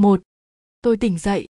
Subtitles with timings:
[0.00, 0.22] một,
[0.82, 1.48] tôi tỉnh dậy.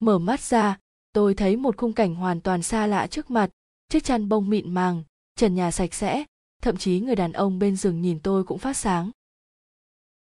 [0.00, 0.78] Mở mắt ra,
[1.12, 3.50] tôi thấy một khung cảnh hoàn toàn xa lạ trước mặt.
[3.88, 5.02] Chiếc chăn bông mịn màng,
[5.36, 6.24] trần nhà sạch sẽ,
[6.62, 9.10] thậm chí người đàn ông bên giường nhìn tôi cũng phát sáng.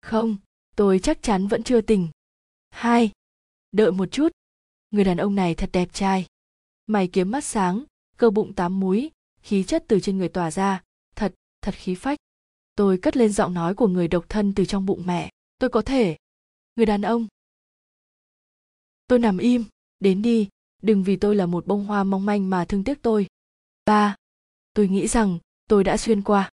[0.00, 0.36] Không,
[0.76, 2.08] tôi chắc chắn vẫn chưa tỉnh.
[2.70, 3.10] Hai,
[3.72, 4.28] đợi một chút.
[4.90, 6.26] Người đàn ông này thật đẹp trai.
[6.86, 7.84] Mày kiếm mắt sáng,
[8.16, 9.10] cơ bụng tám múi,
[9.42, 10.82] khí chất từ trên người tỏa ra.
[11.16, 12.18] Thật thật khí phách.
[12.76, 15.30] Tôi cất lên giọng nói của người độc thân từ trong bụng mẹ.
[15.58, 16.16] Tôi có thể.
[16.76, 17.26] Người đàn ông
[19.06, 19.64] tôi nằm im.
[20.00, 20.48] Đến đi.
[20.82, 23.26] Đừng vì tôi là một bông hoa mong manh mà thương tiếc tôi.
[23.86, 24.16] Ba.
[24.74, 25.38] Tôi nghĩ rằng
[25.68, 26.50] tôi đã xuyên qua.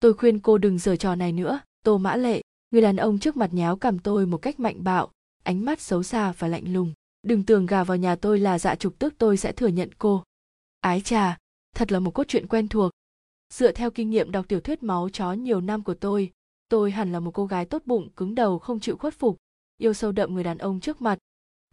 [0.00, 1.60] Tôi khuyên cô đừng giở trò này nữa.
[1.82, 5.10] Tô mã lệ, người đàn ông trước mặt nháo cầm tôi một cách mạnh bạo,
[5.42, 6.92] ánh mắt xấu xa và lạnh lùng.
[7.22, 10.24] Đừng tưởng gà vào nhà tôi là dạ trục tức tôi sẽ thừa nhận cô.
[10.80, 11.38] Ái trà
[11.74, 12.92] thật là một cốt truyện quen thuộc.
[13.52, 16.30] Dựa theo kinh nghiệm đọc tiểu thuyết máu chó nhiều năm của tôi
[16.74, 19.36] tôi hẳn là một cô gái tốt bụng, cứng đầu, không chịu khuất phục,
[19.78, 21.18] yêu sâu đậm người đàn ông trước mặt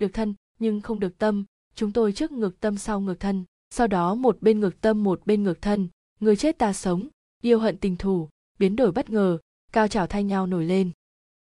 [0.02, 1.46] được thân, nhưng không được tâm.
[1.76, 5.22] Chúng tôi trước ngược tâm sau ngược thân, sau đó một bên ngược tâm một
[5.26, 5.88] bên ngược thân.
[6.20, 7.08] Người chết ta sống,
[7.42, 9.38] yêu hận tình thù, biến đổi bất ngờ,
[9.74, 10.92] cao trào thay nhau nổi lên.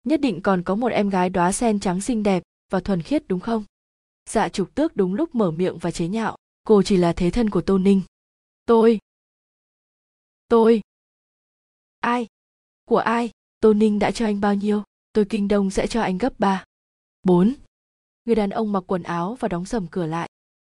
[0.05, 3.29] Nhất định còn có một em gái đóa sen trắng xinh đẹp và thuần khiết
[3.29, 3.65] đúng không?
[4.31, 6.37] Dạ trục tước đúng lúc mở miệng và chế nhạo.
[6.65, 8.03] Cô chỉ là thế thân của tô ninh.
[8.67, 8.99] Tôi.
[10.49, 10.81] Tôi.
[12.01, 12.27] Ai?
[12.85, 13.31] Của ai?
[13.61, 14.83] Tô ninh đã cho anh bao nhiêu?
[15.13, 16.65] Tôi kinh đông sẽ cho anh gấp ba.
[17.23, 17.55] Bốn
[18.25, 20.29] người đàn ông mặc quần áo và đóng sầm cửa lại.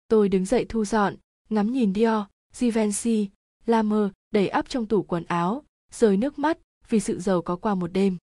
[0.08, 1.16] Tôi đứng dậy thu dọn,
[1.50, 3.30] ngắm nhìn dior, givenchy,
[3.66, 6.58] lamer đầy ắp trong tủ quần áo, rơi nước mắt
[6.90, 8.18] vì sự giàu có qua một đêm.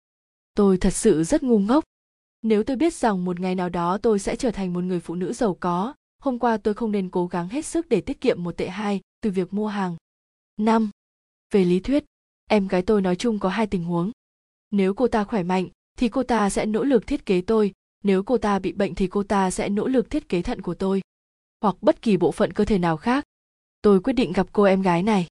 [0.55, 1.85] Tôi thật sự rất ngu ngốc.
[2.43, 5.15] Nếu tôi biết rằng một ngày nào đó tôi sẽ trở thành một người phụ
[5.15, 8.43] nữ giàu có, hôm qua tôi không nên cố gắng hết sức để tiết kiệm
[8.43, 9.97] một tệ hai từ việc mua hàng.
[10.57, 10.91] Năm.
[11.51, 12.05] Về lý thuyết,
[12.51, 14.11] em gái tôi nói chung có hai tình huống.
[14.71, 17.73] Nếu cô ta khỏe mạnh, thì cô ta sẽ nỗ lực thiết kế tôi
[18.03, 20.75] nếu cô ta bị bệnh thì cô ta sẽ nỗ lực thiết kế thận của
[20.75, 21.01] tôi,
[21.61, 23.25] hoặc bất kỳ bộ phận cơ thể nào khác.
[23.83, 25.27] Tôi quyết định gặp cô em gái này.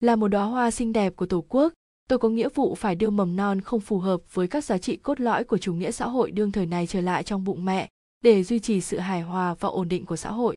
[0.00, 1.72] Là một đóa hoa xinh đẹp của tổ quốc,
[2.08, 4.96] tôi có nghĩa vụ phải đưa mầm non không phù hợp với các giá trị
[4.96, 7.88] cốt lõi của chủ nghĩa xã hội đương thời này trở lại trong bụng mẹ,
[8.24, 10.56] để duy trì sự hài hòa và ổn định của xã hội.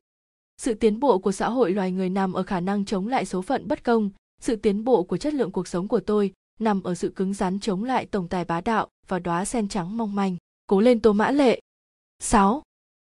[0.58, 3.42] Sự tiến bộ của xã hội loài người nằm ở khả năng chống lại số
[3.42, 4.10] phận bất công.
[4.40, 7.60] Sự tiến bộ của chất lượng cuộc sống của tôi nằm ở sự cứng rắn
[7.60, 10.36] chống lại tổng tài bá đạo và đóa sen trắng mong manh
[10.70, 11.60] cố lên tô mã lệ
[12.18, 12.62] 6.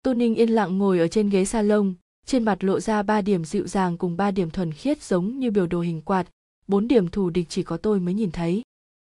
[0.03, 1.93] Tô Ninh yên lặng ngồi ở trên ghế salon,
[2.25, 5.51] trên mặt lộ ra ba điểm dịu dàng cùng ba điểm thuần khiết giống như
[5.51, 6.27] biểu đồ hình quạt,
[6.67, 8.61] bốn điểm thù địch chỉ có tôi mới nhìn thấy.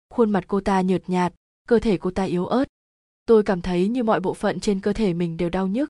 [0.10, 1.34] Khuôn mặt cô ta nhợt nhạt,
[1.68, 2.66] cơ thể cô ta yếu ớt.
[3.26, 5.90] Tôi cảm thấy như mọi bộ phận trên cơ thể mình đều đau nhức.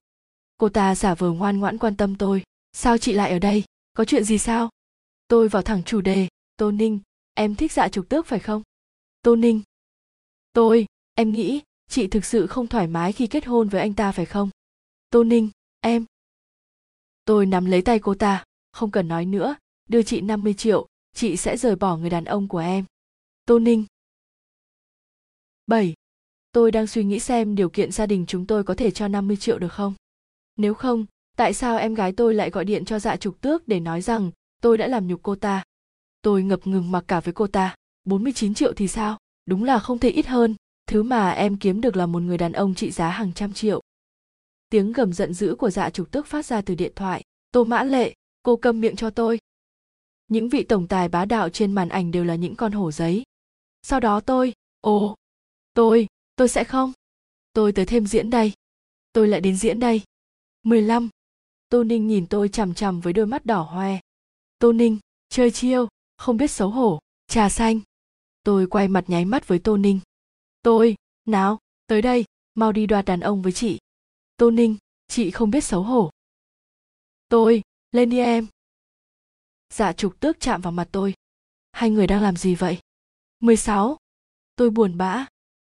[0.58, 2.42] Cô ta giả vờ ngoan ngoãn quan tâm tôi.
[2.72, 3.64] Sao chị lại ở đây?
[3.92, 4.68] Có chuyện gì sao?
[5.28, 6.28] Tôi vào thẳng chủ đề.
[6.56, 6.98] Tô Ninh,
[7.34, 8.62] em thích dạ trục tước phải không?
[9.22, 9.62] Tô Ninh.
[10.52, 14.12] Tôi, em nghĩ, chị thực sự không thoải mái khi kết hôn với anh ta
[14.12, 14.50] phải không?
[15.10, 16.04] Tô Ninh, em.
[17.24, 19.56] Tôi nắm lấy tay cô ta, không cần nói nữa,
[19.88, 22.84] đưa chị 50 triệu, chị sẽ rời bỏ người đàn ông của em.
[23.44, 23.84] Tô Ninh.
[25.66, 25.94] 7.
[26.52, 29.36] Tôi đang suy nghĩ xem điều kiện gia đình chúng tôi có thể cho 50
[29.36, 29.94] triệu được không?
[30.56, 31.06] Nếu không,
[31.36, 34.30] tại sao em gái tôi lại gọi điện cho dạ trục tước để nói rằng
[34.62, 35.64] tôi đã làm nhục cô ta?
[36.22, 37.74] Tôi ngập ngừng mặc cả với cô ta.
[38.04, 39.18] 49 triệu thì sao?
[39.46, 40.54] Đúng là không thể ít hơn.
[40.90, 43.80] Thứ mà em kiếm được là một người đàn ông trị giá hàng trăm triệu.
[44.68, 47.22] Tiếng gầm giận dữ của dạ trục tức phát ra từ điện thoại.
[47.52, 49.38] Tô mã lệ, cô câm miệng cho tôi
[50.28, 53.22] những vị tổng tài bá đạo trên màn ảnh đều là những con hổ giấy
[53.82, 55.16] sau đó tôi ồ
[55.74, 56.06] tôi
[56.36, 56.92] tôi sẽ không
[57.52, 58.52] tôi tới thêm diễn đây
[59.12, 60.02] tôi lại đến diễn đây
[60.62, 61.08] 15.
[61.68, 64.00] Tô Ninh nhìn tôi chằm chằm với đôi mắt đỏ hoe.
[64.58, 64.98] Tô Ninh,
[65.28, 67.80] chơi chiêu, không biết xấu hổ, trà xanh.
[68.42, 70.00] Tôi quay mặt nháy mắt với Tô Ninh.
[70.62, 73.78] Tôi, nào, tới đây, mau đi đoạt đàn ông với chị.
[74.36, 74.76] Tô Ninh,
[75.08, 76.10] chị không biết xấu hổ.
[77.28, 77.62] Tôi,
[77.92, 78.46] lên đi em
[79.74, 81.14] dạ trục tước chạm vào mặt tôi
[81.72, 82.78] hai người đang làm gì vậy
[83.40, 83.96] 16.
[84.56, 85.26] Tôi buồn bã.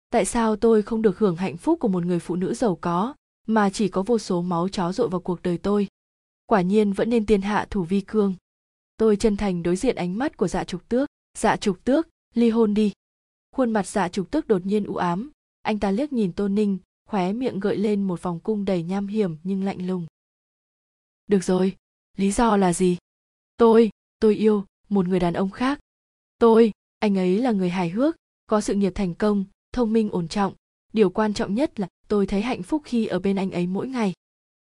[0.10, 3.14] Tại sao tôi không được hưởng hạnh phúc của một người phụ nữ giàu có,
[3.48, 5.88] mà chỉ có vô số máu chó dội vào cuộc đời tôi?
[6.46, 8.36] Quả nhiên vẫn nên tiên hạ thủ vi cương.
[8.98, 11.10] Tôi chân thành đối diện ánh mắt của dạ trục tước.
[11.38, 12.92] Dạ trục tước, ly hôn đi.
[13.54, 15.32] Khuôn mặt dạ trục tức đột nhiên u ám.
[15.62, 16.78] Anh ta liếc nhìn Tô Ninh,
[17.10, 20.08] khóe miệng gợi lên một vòng cung đầy nham hiểm nhưng lạnh lùng.
[21.28, 21.76] Được rồi,
[22.18, 22.98] lý do là gì?
[23.58, 23.90] tôi
[24.20, 25.80] tôi yêu một người đàn ông khác
[26.40, 28.16] tôi anh ấy là người hài hước
[28.48, 30.54] có sự nghiệp thành công thông minh ổn trọng
[30.94, 33.88] điều quan trọng nhất là tôi thấy hạnh phúc khi ở bên anh ấy mỗi
[33.88, 34.14] ngày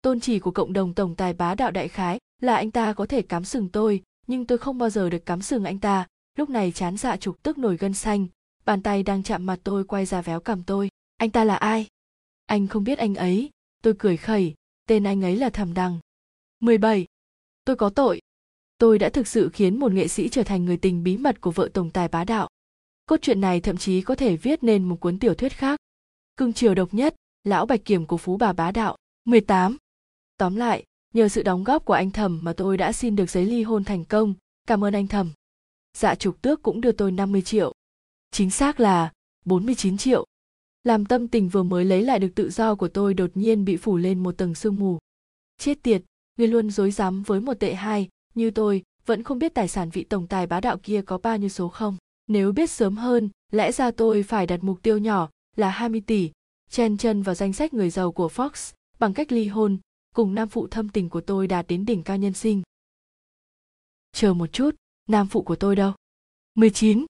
[0.01, 3.05] tôn chỉ của cộng đồng tổng tài bá đạo đại khái là anh ta có
[3.05, 6.07] thể cắm sừng tôi nhưng tôi không bao giờ được cắm sừng anh ta
[6.37, 8.27] lúc này chán dạ trục tức nổi gân xanh
[8.65, 10.89] bàn tay đang chạm mặt tôi quay ra véo cằm tôi
[11.23, 11.87] anh ta là ai
[12.45, 13.49] Anh không biết anh ấy,
[13.83, 14.53] tôi cười khẩy,
[14.87, 15.99] tên anh ấy là Thẩm Đằng.
[16.59, 17.05] 17.
[17.65, 18.21] Tôi có tội.
[18.77, 21.51] Tôi đã thực sự khiến một nghệ sĩ trở thành người tình bí mật của
[21.51, 22.49] vợ tổng tài bá đạo.
[23.05, 25.79] Cốt truyện này thậm chí có thể viết nên một cuốn tiểu thuyết khác.
[26.37, 28.97] Cưng chiều độc nhất, lão bạch kiểm của phú bà bá đạo.
[29.25, 29.77] 18.
[30.37, 30.83] Tóm lại,
[31.13, 33.83] nhờ sự đóng góp của anh Thẩm mà tôi đã xin được giấy ly hôn
[33.83, 34.33] thành công,
[34.67, 35.31] cảm ơn anh Thẩm.
[35.97, 37.73] Dạ trục tước cũng đưa tôi 50 triệu.
[38.33, 39.11] Chính xác là
[39.45, 40.25] 49 triệu.
[40.83, 43.77] Làm tâm tình vừa mới lấy lại được tự do của tôi đột nhiên bị
[43.77, 44.97] phủ lên một tầng sương mù.
[45.57, 46.03] Chết tiệt,
[46.37, 49.89] người luôn dối rắm với một tệ hai, như tôi, vẫn không biết tài sản
[49.89, 51.97] vị tổng tài bá đạo kia có bao nhiêu số không.
[52.27, 56.31] Nếu biết sớm hơn, lẽ ra tôi phải đặt mục tiêu nhỏ là 20 tỷ,
[56.69, 59.77] chen chân vào danh sách người giàu của Fox bằng cách ly hôn,
[60.15, 62.61] cùng nam phụ thâm tình của tôi đạt đến đỉnh cao nhân sinh.
[64.11, 64.75] Chờ một chút,
[65.09, 65.93] nam phụ của tôi đâu?
[66.55, 67.05] 19.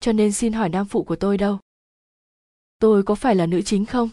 [0.00, 1.58] Cho nên xin hỏi nam phụ của tôi đâu?
[2.78, 4.10] Tôi có phải là nữ chính không?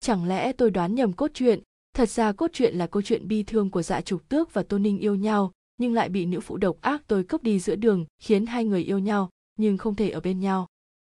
[0.00, 1.60] Chẳng lẽ tôi đoán nhầm cốt truyện,
[1.94, 4.78] thật ra cốt truyện là câu chuyện bi thương của dạ trục tước và tô
[4.78, 8.06] ninh yêu nhau, nhưng lại bị nữ phụ độc ác tôi cướp đi giữa đường,
[8.18, 10.66] khiến hai người yêu nhau, nhưng không thể ở bên nhau.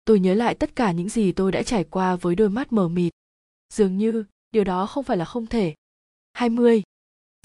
[0.06, 2.88] Tôi nhớ lại tất cả những gì tôi đã trải qua với đôi mắt mờ
[2.88, 3.14] mịt.
[3.74, 5.76] Dường như, điều đó không phải là không thể.
[6.34, 6.84] 20.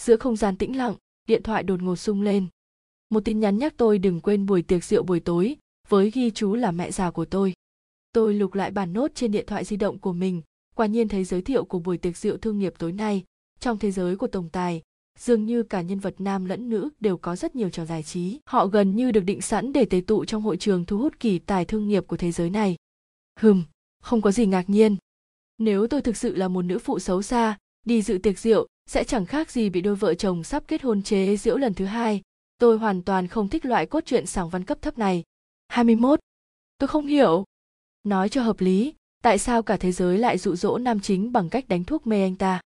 [0.03, 0.95] Giữa không gian tĩnh lặng,
[1.29, 2.47] điện thoại đột ngột sung lên.
[3.11, 5.57] Một tin nhắn nhắc tôi đừng quên buổi tiệc rượu buổi tối,
[5.89, 7.53] với ghi chú là mẹ già của tôi.
[8.13, 10.43] Tôi lục lại bản nốt trên điện thoại di động của mình,
[10.75, 13.25] quả nhiên thấy giới thiệu của buổi tiệc rượu thương nghiệp tối nay.
[13.61, 14.83] Trong thế giới của tổng tài,
[15.19, 18.39] dường như cả nhân vật nam lẫn nữ đều có rất nhiều trò giải trí.
[18.47, 21.39] Họ gần như được định sẵn để tề tụ trong hội trường thu hút kỳ
[21.39, 22.77] tài thương nghiệp của thế giới này.
[23.41, 23.63] Hừm,
[24.03, 24.97] không có gì ngạc nhiên.
[25.59, 29.05] Nếu tôi thực sự là một nữ phụ xấu xa, đi dự tiệc rượu sẽ
[29.05, 32.23] chẳng khác gì bị đôi vợ chồng sắp kết hôn chế giễu lần thứ hai.
[32.59, 35.23] Tôi hoàn toàn không thích loại cốt truyện sảng văn cấp thấp này.
[35.75, 36.21] 21.
[36.79, 37.45] Tôi không hiểu.
[38.05, 41.49] Nói cho hợp lý, tại sao cả thế giới lại dụ dỗ nam chính bằng
[41.49, 42.61] cách đánh thuốc mê anh ta?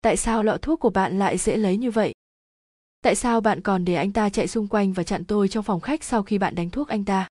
[0.00, 2.12] Tại sao lọ thuốc của bạn lại dễ lấy như vậy?
[3.02, 5.80] Tại sao bạn còn để anh ta chạy xung quanh và chặn tôi trong phòng
[5.80, 7.28] khách sau khi bạn đánh thuốc anh ta?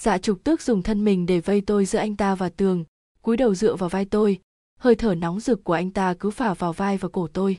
[0.00, 2.84] Dạ trục tước dùng thân mình để vây tôi giữa anh ta và tường,
[3.22, 4.40] cúi đầu dựa vào vai tôi,
[4.78, 7.56] hơi thở nóng rực của anh ta cứ phả vào vai và cổ tôi.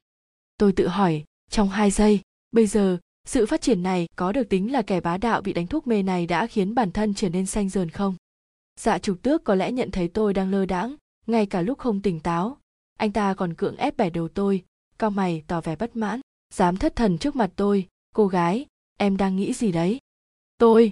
[0.58, 2.22] Tôi tự hỏi, trong hai giây,
[2.52, 2.98] bây giờ,
[3.28, 6.04] sự phát triển này có được tính là kẻ bá đạo bị đánh thuốc mê
[6.04, 8.16] này đã khiến bản thân trở nên xanh dờn không?
[8.80, 10.96] Dạ trục tước có lẽ nhận thấy tôi đang lơ đãng,
[11.28, 12.58] ngay cả lúc không tỉnh táo.
[12.98, 14.64] Anh ta còn cưỡng ép bẻ đầu tôi,
[15.00, 16.22] cao mày tỏ vẻ bất mãn,
[16.54, 18.66] dám thất thần trước mặt tôi, cô gái,
[18.98, 20.00] em đang nghĩ gì đấy?
[20.58, 20.92] Tôi.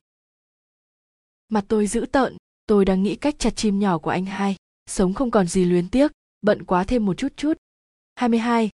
[1.49, 2.37] Mặt tôi dữ tợn,
[2.67, 4.55] tôi đang nghĩ cách chặt chim nhỏ của anh hai,
[4.85, 6.11] sống không còn gì luyến tiếc,
[6.41, 7.53] bận quá thêm một chút chút.
[8.15, 8.69] 22.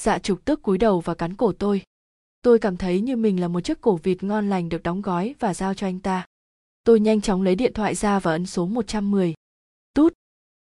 [0.00, 1.82] Dạ trục tước cúi đầu và cắn cổ tôi.
[2.42, 5.34] Tôi cảm thấy như mình là một chiếc cổ vịt ngon lành được đóng gói
[5.38, 6.26] và giao cho anh ta.
[6.84, 9.34] Tôi nhanh chóng lấy điện thoại ra và ấn số 110.
[9.94, 10.12] Tút.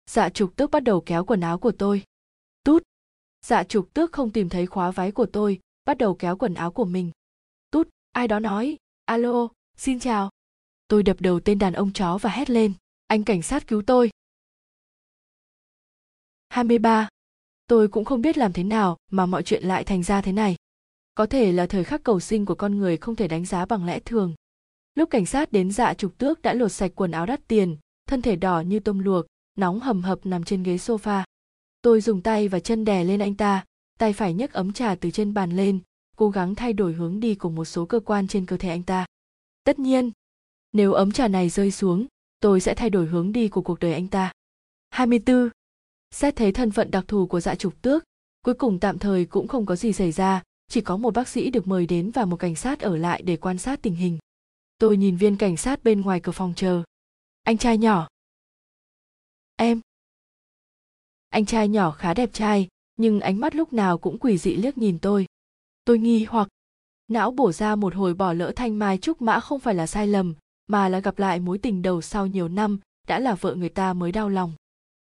[0.09, 2.03] Dạ trục tước bắt đầu kéo quần áo của tôi.
[2.63, 2.83] Tút.
[3.45, 6.71] Dạ trục tước không tìm thấy khóa váy của tôi, bắt đầu kéo quần áo
[6.71, 7.11] của mình.
[7.71, 9.47] Tút, ai đó nói, alo,
[9.77, 10.29] xin chào.
[10.87, 12.73] Tôi đập đầu tên đàn ông chó và hét lên,
[13.07, 14.09] anh cảnh sát cứu tôi.
[16.49, 17.09] 23.
[17.67, 20.55] Tôi cũng không biết làm thế nào mà mọi chuyện lại thành ra thế này.
[21.17, 23.85] Có thể là thời khắc cầu sinh của con người không thể đánh giá bằng
[23.85, 24.35] lẽ thường.
[24.95, 27.77] Lúc cảnh sát đến dạ trục tước đã lột sạch quần áo đắt tiền,
[28.07, 29.25] thân thể đỏ như tôm luộc,
[29.55, 31.23] nóng hầm hập nằm trên ghế sofa.
[31.81, 33.65] Tôi dùng tay và chân đè lên anh ta,
[33.99, 35.79] tay phải nhấc ấm trà từ trên bàn lên,
[36.17, 38.83] cố gắng thay đổi hướng đi của một số cơ quan trên cơ thể anh
[38.83, 39.05] ta.
[39.63, 40.11] Tất nhiên,
[40.73, 42.05] nếu ấm trà này rơi xuống,
[42.39, 44.31] tôi sẽ thay đổi hướng đi của cuộc đời anh ta.
[44.89, 45.49] 24.
[46.11, 48.03] Xét thấy thân phận đặc thù của dạ trục tước,
[48.41, 51.49] cuối cùng tạm thời cũng không có gì xảy ra, chỉ có một bác sĩ
[51.49, 54.17] được mời đến và một cảnh sát ở lại để quan sát tình hình.
[54.77, 56.83] Tôi nhìn viên cảnh sát bên ngoài cửa phòng chờ.
[57.43, 58.07] Anh trai nhỏ.
[59.55, 59.81] Em.
[61.29, 64.77] Anh trai nhỏ khá đẹp trai, nhưng ánh mắt lúc nào cũng quỷ dị liếc
[64.77, 65.25] nhìn tôi.
[65.85, 66.47] Tôi nghi hoặc
[67.07, 70.07] não bổ ra một hồi bỏ lỡ thanh mai trúc mã không phải là sai
[70.07, 70.35] lầm,
[70.67, 73.93] mà là gặp lại mối tình đầu sau nhiều năm, đã là vợ người ta
[73.93, 74.53] mới đau lòng.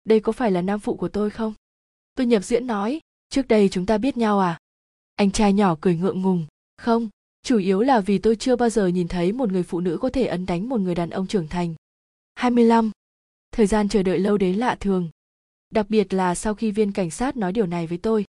[0.04, 1.54] Đây có phải là nam phụ của tôi không?
[2.16, 3.00] Tôi nhập diễn nói,
[3.30, 4.60] trước đây chúng ta biết nhau à?
[5.18, 6.46] Anh trai nhỏ cười ngượng ngùng,
[6.78, 7.10] không,
[7.44, 10.10] chủ yếu là vì tôi chưa bao giờ nhìn thấy một người phụ nữ có
[10.10, 11.76] thể ấn đánh một người đàn ông trưởng thành.
[12.36, 12.92] 25.
[13.52, 15.10] Thời gian chờ đợi lâu đến lạ thường.
[15.70, 18.26] Đặc biệt là sau khi viên cảnh sát nói điều này với tôi.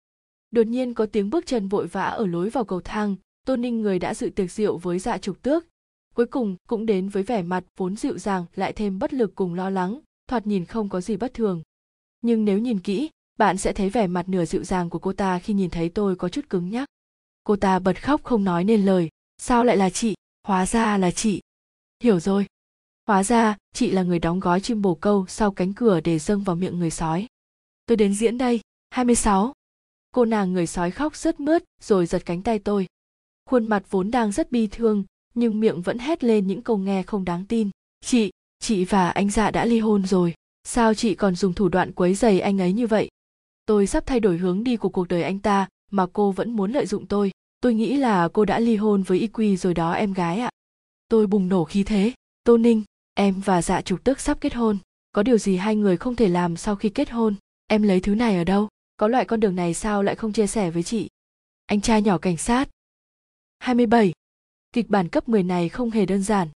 [0.50, 3.80] Đột nhiên có tiếng bước chân vội vã ở lối vào cầu thang, Tôn Ninh
[3.80, 5.66] người đã dự tiệc rượu với dạ trục tước.
[6.14, 9.54] Cuối cùng cũng đến với vẻ mặt vốn dịu dàng lại thêm bất lực cùng
[9.54, 11.62] lo lắng, thoạt nhìn không có gì bất thường.
[12.22, 15.38] Nhưng nếu nhìn kỹ, bạn sẽ thấy vẻ mặt nửa dịu dàng của cô ta
[15.38, 16.88] khi nhìn thấy tôi có chút cứng nhắc
[17.44, 20.14] cô ta bật khóc không nói nên lời sao lại là chị
[20.46, 21.40] hóa ra là chị
[22.02, 22.46] hiểu rồi
[23.08, 26.42] Hóa ra, chị là người đóng gói chim bồ câu sau cánh cửa để dâng
[26.42, 27.26] vào miệng người sói.
[27.86, 28.60] Tôi đến diễn đây,
[28.90, 29.52] 26.
[30.12, 32.86] Cô nàng người sói khóc rất mướt rồi giật cánh tay tôi.
[33.50, 37.02] Khuôn mặt vốn đang rất bi thương, nhưng miệng vẫn hét lên những câu nghe
[37.02, 37.70] không đáng tin.
[38.00, 40.34] Chị, chị và anh dạ đã ly hôn rồi.
[40.64, 43.08] Sao chị còn dùng thủ đoạn quấy giày anh ấy như vậy?
[43.66, 46.72] Tôi sắp thay đổi hướng đi của cuộc đời anh ta mà cô vẫn muốn
[46.72, 47.30] lợi dụng tôi.
[47.60, 50.50] Tôi nghĩ là cô đã ly hôn với Y Quy rồi đó em gái ạ.
[51.08, 52.12] Tôi bùng nổ khí thế.
[52.44, 52.82] Tô Ninh,
[53.14, 54.78] em và dạ trục tức sắp kết hôn.
[55.12, 57.34] Có điều gì hai người không thể làm sau khi kết hôn?
[57.66, 58.68] Em lấy thứ này ở đâu?
[58.96, 61.08] Có loại con đường này sao lại không chia sẻ với chị?
[61.66, 62.68] Anh trai nhỏ cảnh sát.
[63.58, 64.12] 27.
[64.72, 66.48] Kịch bản cấp 10 này không hề đơn giản.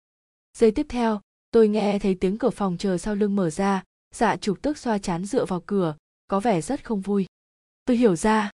[0.58, 1.20] Giây tiếp theo,
[1.50, 3.82] tôi nghe thấy tiếng cửa phòng chờ sau lưng mở ra,
[4.14, 5.94] dạ trục tức xoa chán dựa vào cửa,
[6.26, 7.26] có vẻ rất không vui.
[7.84, 8.50] Tôi hiểu ra.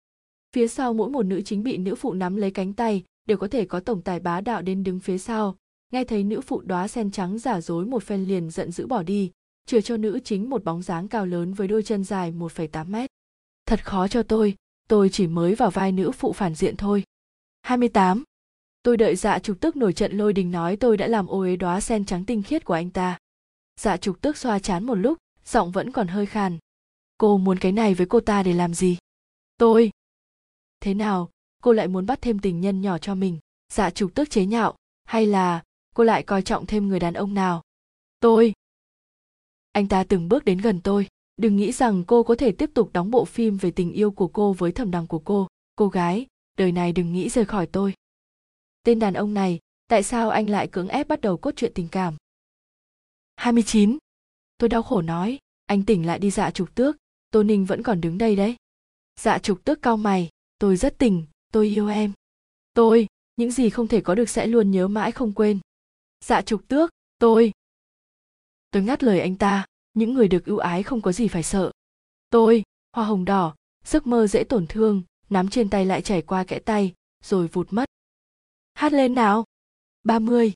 [0.55, 3.47] Phía sau mỗi một nữ chính bị nữ phụ nắm lấy cánh tay đều có
[3.47, 5.55] thể có tổng tài bá đạo đến đứng phía sau.
[5.93, 9.03] Nghe thấy nữ phụ đóa sen trắng giả dối một phen liền giận dữ bỏ
[9.03, 9.31] đi,
[9.65, 13.09] chừa cho nữ chính một bóng dáng cao lớn với đôi chân dài 1,8 mét.
[13.65, 14.55] Thật khó cho tôi,
[14.87, 17.03] tôi chỉ mới vào vai nữ phụ phản diện thôi.
[17.61, 18.23] 28.
[18.83, 21.55] Tôi đợi dạ trục tức nổi trận lôi đình nói tôi đã làm ô uế
[21.55, 23.17] đóa sen trắng tinh khiết của anh ta.
[23.79, 26.57] Dạ trục tức xoa chán một lúc, giọng vẫn còn hơi khàn.
[27.19, 28.97] Cô muốn cái này với cô ta để làm gì?
[29.57, 29.91] Tôi.
[30.79, 31.29] Thế nào,
[31.63, 33.39] cô lại muốn bắt thêm tình nhân nhỏ cho mình?
[33.73, 35.63] Dạ trục tức chế nhạo, hay là
[35.95, 37.63] cô lại coi trọng thêm người đàn ông nào?
[38.19, 38.53] Tôi.
[39.71, 41.07] Anh ta từng bước đến gần tôi,
[41.37, 44.27] đừng nghĩ rằng cô có thể tiếp tục đóng bộ phim về tình yêu của
[44.27, 45.47] cô với thẩm đằng của cô.
[45.75, 46.25] Cô gái,
[46.57, 47.93] đời này đừng nghĩ rời khỏi tôi.
[48.83, 51.87] Tên đàn ông này, tại sao anh lại cưỡng ép bắt đầu cốt truyện tình
[51.87, 52.15] cảm?
[53.35, 53.97] 29.
[54.57, 56.95] Tôi đau khổ nói, anh tỉnh lại đi dạ trục tước,
[57.31, 58.55] tô ninh vẫn còn đứng đây đấy.
[59.19, 62.13] Dạ trục tước cao mày tôi rất tỉnh tôi yêu em.
[62.73, 65.59] Tôi những gì không thể có được sẽ luôn nhớ mãi không quên.
[66.25, 67.51] Dạ trục tước tôi.
[68.71, 71.71] Tôi ngắt lời anh ta những người được ưu ái không có gì phải sợ.
[72.29, 73.55] Tôi hoa hồng đỏ
[73.85, 76.93] giấc mơ dễ tổn thương nắm trên tay lại chảy qua kẽ tay
[77.23, 77.89] rồi vụt mất.
[78.73, 79.45] Hát lên nào.
[80.03, 80.53] 30.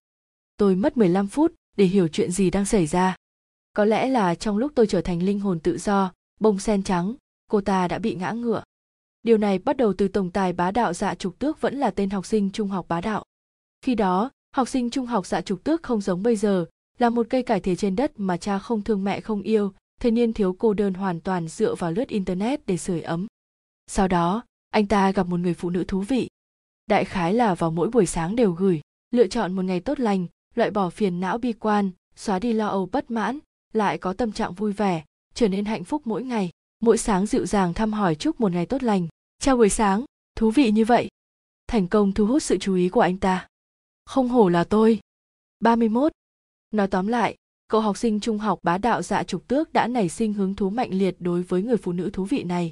[0.57, 3.15] Tôi mất 15 phút để hiểu chuyện gì đang xảy ra.
[3.73, 7.15] Có lẽ là trong lúc tôi trở thành linh hồn tự do, bông sen trắng,
[7.51, 8.63] cô ta đã bị ngã ngựa.
[9.23, 12.09] Điều này bắt đầu từ tổng tài bá đạo dạ trục tước vẫn là tên
[12.09, 13.23] học sinh trung học bá đạo.
[13.81, 16.65] Khi đó, học sinh trung học dạ trục tước không giống bây giờ,
[16.99, 20.11] là một cây cải thể trên đất mà cha không thương mẹ không yêu, thế
[20.11, 23.27] niên thiếu cô đơn hoàn toàn dựa vào lướt internet để sưởi ấm.
[23.87, 26.29] Sau đó, anh ta gặp một người phụ nữ thú vị.
[26.87, 30.27] Đại khái là vào mỗi buổi sáng đều gửi, lựa chọn một ngày tốt lành,
[30.55, 33.39] loại bỏ phiền não bi quan, xóa đi lo âu bất mãn,
[33.73, 36.49] lại có tâm trạng vui vẻ, trở nên hạnh phúc mỗi ngày
[36.79, 39.07] mỗi sáng dịu dàng thăm hỏi chúc một ngày tốt lành
[39.39, 41.09] chào buổi sáng thú vị như vậy
[41.67, 43.47] thành công thu hút sự chú ý của anh ta
[44.05, 44.99] không hổ là tôi
[45.63, 46.11] 31.
[46.71, 47.35] Nói tóm lại,
[47.67, 50.69] cậu học sinh trung học bá đạo dạ trục tước đã nảy sinh hứng thú
[50.69, 52.71] mạnh liệt đối với người phụ nữ thú vị này.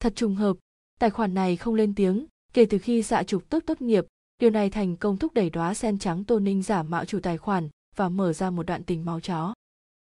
[0.00, 0.56] Thật trùng hợp,
[1.00, 4.06] tài khoản này không lên tiếng, kể từ khi dạ trục tước tốt nghiệp,
[4.38, 7.38] điều này thành công thúc đẩy đóa sen trắng Tô Ninh giả mạo chủ tài
[7.38, 9.54] khoản và mở ra một đoạn tình máu chó.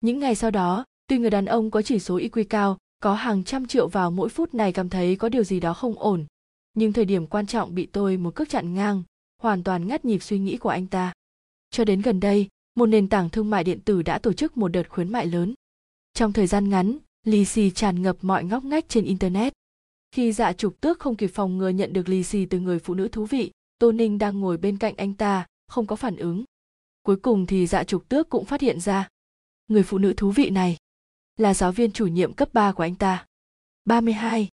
[0.02, 3.44] Những ngày sau đó, tuy người đàn ông có chỉ số IQ cao, có hàng
[3.44, 6.26] trăm triệu vào mỗi phút này cảm thấy có điều gì đó không ổn.
[6.74, 9.04] Nhưng thời điểm quan trọng bị tôi một cước chặn ngang
[9.42, 11.14] hoàn toàn ngắt nhịp suy nghĩ của anh ta.
[11.70, 14.68] Cho đến gần đây một nền tảng thương mại điện tử đã tổ chức một
[14.68, 15.54] đợt khuyến mại lớn.
[16.14, 19.54] Trong thời gian ngắn lì xì tràn ngập mọi ngóc ngách trên internet.
[20.12, 22.94] Khi dạ trục tước không kịp phòng ngừa nhận được lì xì từ người phụ
[22.94, 26.44] nữ thú vị tô ninh đang ngồi bên cạnh anh ta không có phản ứng.
[27.04, 29.08] Cuối cùng thì dạ trục tước cũng phát hiện ra.
[29.68, 30.78] Người phụ nữ thú vị này
[31.42, 33.26] là giáo viên chủ nhiệm cấp 3 của anh ta.
[33.86, 34.50] 32.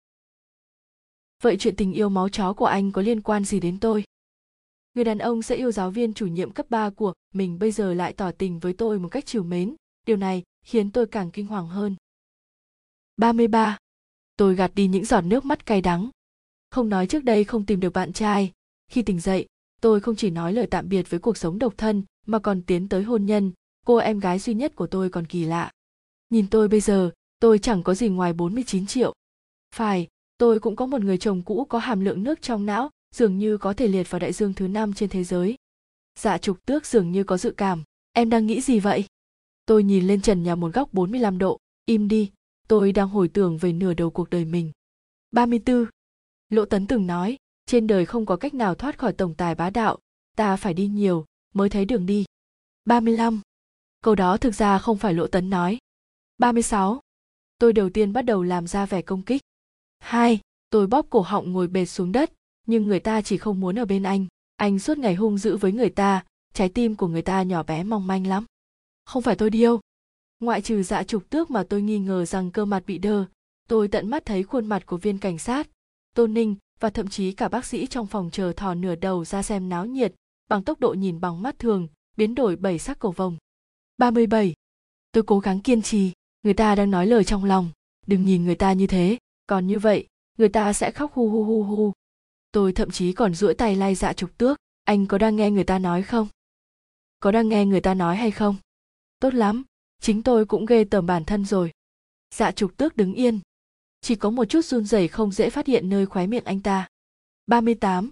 [1.41, 4.03] Vậy chuyện tình yêu máu chó của anh có liên quan gì đến tôi?
[4.93, 7.93] Người đàn ông sẽ yêu giáo viên chủ nhiệm cấp 3 của mình bây giờ
[7.93, 9.75] lại tỏ tình với tôi một cách chiều mến.
[10.05, 11.95] Điều này khiến tôi càng kinh hoàng hơn.
[13.17, 13.77] 33.
[14.37, 16.09] Tôi gạt đi những giọt nước mắt cay đắng.
[16.71, 18.51] Không nói trước đây không tìm được bạn trai.
[18.91, 19.47] Khi tỉnh dậy,
[19.81, 22.89] tôi không chỉ nói lời tạm biệt với cuộc sống độc thân mà còn tiến
[22.89, 23.51] tới hôn nhân.
[23.85, 25.71] Cô em gái duy nhất của tôi còn kỳ lạ.
[26.33, 29.13] Nhìn tôi bây giờ, tôi chẳng có gì ngoài 49 triệu.
[29.75, 33.37] Phải, tôi cũng có một người chồng cũ có hàm lượng nước trong não, dường
[33.37, 35.55] như có thể liệt vào đại dương thứ năm trên thế giới.
[36.19, 37.83] Dạ trục tước dường như có dự cảm.
[38.13, 39.05] Em đang nghĩ gì vậy?
[39.65, 42.31] Tôi nhìn lên trần nhà một góc 45 độ, im đi,
[42.67, 44.71] tôi đang hồi tưởng về nửa đầu cuộc đời mình.
[45.31, 45.85] 34.
[46.49, 49.69] Lỗ Tấn từng nói, trên đời không có cách nào thoát khỏi tổng tài bá
[49.69, 49.97] đạo,
[50.35, 52.25] ta phải đi nhiều mới thấy đường đi.
[52.85, 53.41] 35.
[54.01, 55.77] Câu đó thực ra không phải Lỗ Tấn nói,
[56.37, 56.99] 36.
[57.57, 59.41] Tôi đầu tiên bắt đầu làm ra vẻ công kích.
[59.99, 60.39] 2.
[60.69, 62.33] Tôi bóp cổ họng ngồi bệt xuống đất,
[62.67, 64.25] nhưng người ta chỉ không muốn ở bên anh.
[64.55, 66.23] Anh suốt ngày hung dữ với người ta,
[66.53, 68.45] trái tim của người ta nhỏ bé mong manh lắm.
[69.05, 69.79] không phải tôi điêu
[70.39, 73.25] ngoại trừ dạ trục tước mà tôi nghi ngờ rằng cơ mặt bị đơ
[73.69, 75.69] tôi tận mắt thấy khuôn mặt của viên cảnh sát
[76.15, 79.43] tôn ninh và thậm chí cả bác sĩ trong phòng chờ thò nửa đầu ra
[79.43, 80.13] xem náo nhiệt
[80.49, 81.87] bằng tốc độ nhìn bằng mắt thường
[82.17, 83.37] biến đổi bảy sắc cầu vồng
[83.97, 84.53] 37.
[85.11, 86.11] Tôi cố gắng kiên trì,
[86.43, 87.69] người ta đang nói lời trong lòng,
[88.07, 90.07] đừng nhìn người ta như thế, còn như vậy,
[90.37, 91.93] người ta sẽ khóc hu hu hu hu.
[92.51, 95.63] Tôi thậm chí còn duỗi tay lay dạ trục tước, anh có đang nghe người
[95.63, 96.27] ta nói không?
[97.19, 98.55] Có đang nghe người ta nói hay không?
[99.19, 99.63] Tốt lắm,
[100.01, 101.71] chính tôi cũng ghê tởm bản thân rồi.
[102.35, 103.39] Dạ trục tước đứng yên.
[104.01, 106.87] Chỉ có một chút run rẩy không dễ phát hiện nơi khóe miệng anh ta.
[107.47, 108.09] 38.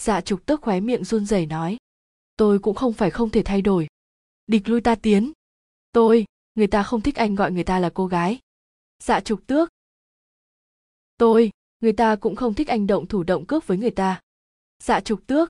[0.00, 1.76] Dạ trục tước khóe miệng run rẩy nói.
[2.36, 3.86] Tôi cũng không phải không thể thay đổi.
[4.46, 5.32] Địch lui ta tiến.
[5.92, 6.24] Tôi,
[6.60, 8.38] người ta không thích anh gọi người ta là cô gái.
[8.98, 9.68] Dạ trục tước.
[11.16, 11.50] Tôi,
[11.80, 14.20] người ta cũng không thích anh động thủ động cướp với người ta.
[14.82, 15.48] Dạ trục tước.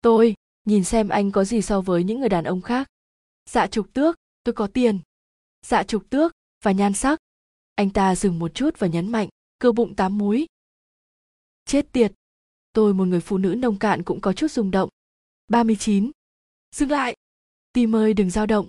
[0.00, 2.88] Tôi, nhìn xem anh có gì so với những người đàn ông khác.
[3.50, 5.00] Dạ trục tước, tôi có tiền.
[5.66, 7.18] Dạ trục tước, và nhan sắc.
[7.74, 9.28] Anh ta dừng một chút và nhấn mạnh,
[9.58, 10.46] cơ bụng tám múi.
[11.64, 12.12] Chết tiệt.
[12.72, 14.88] Tôi một người phụ nữ nông cạn cũng có chút rung động.
[15.48, 16.10] 39.
[16.70, 17.16] Dừng lại.
[17.72, 18.68] Tim ơi đừng dao động.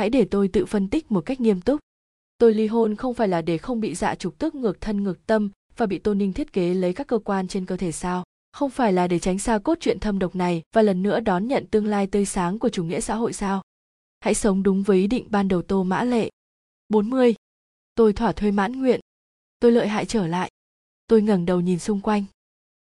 [0.00, 1.80] Hãy để tôi tự phân tích một cách nghiêm túc.
[2.38, 5.26] Tôi ly hôn không phải là để không bị dạ trục tức ngược thân ngược
[5.26, 8.24] tâm và bị Tô Ninh thiết kế lấy các cơ quan trên cơ thể sao.
[8.52, 11.48] Không phải là để tránh xa cốt truyện thâm độc này và lần nữa đón
[11.48, 13.62] nhận tương lai tươi sáng của chủ nghĩa xã hội sao.
[14.20, 16.30] Hãy sống đúng với ý định ban đầu Tô Mã Lệ.
[16.88, 17.34] 40.
[17.94, 19.00] Tôi thỏa thuê mãn nguyện.
[19.58, 20.50] Tôi lợi hại trở lại.
[21.06, 22.24] Tôi ngẩng đầu nhìn xung quanh.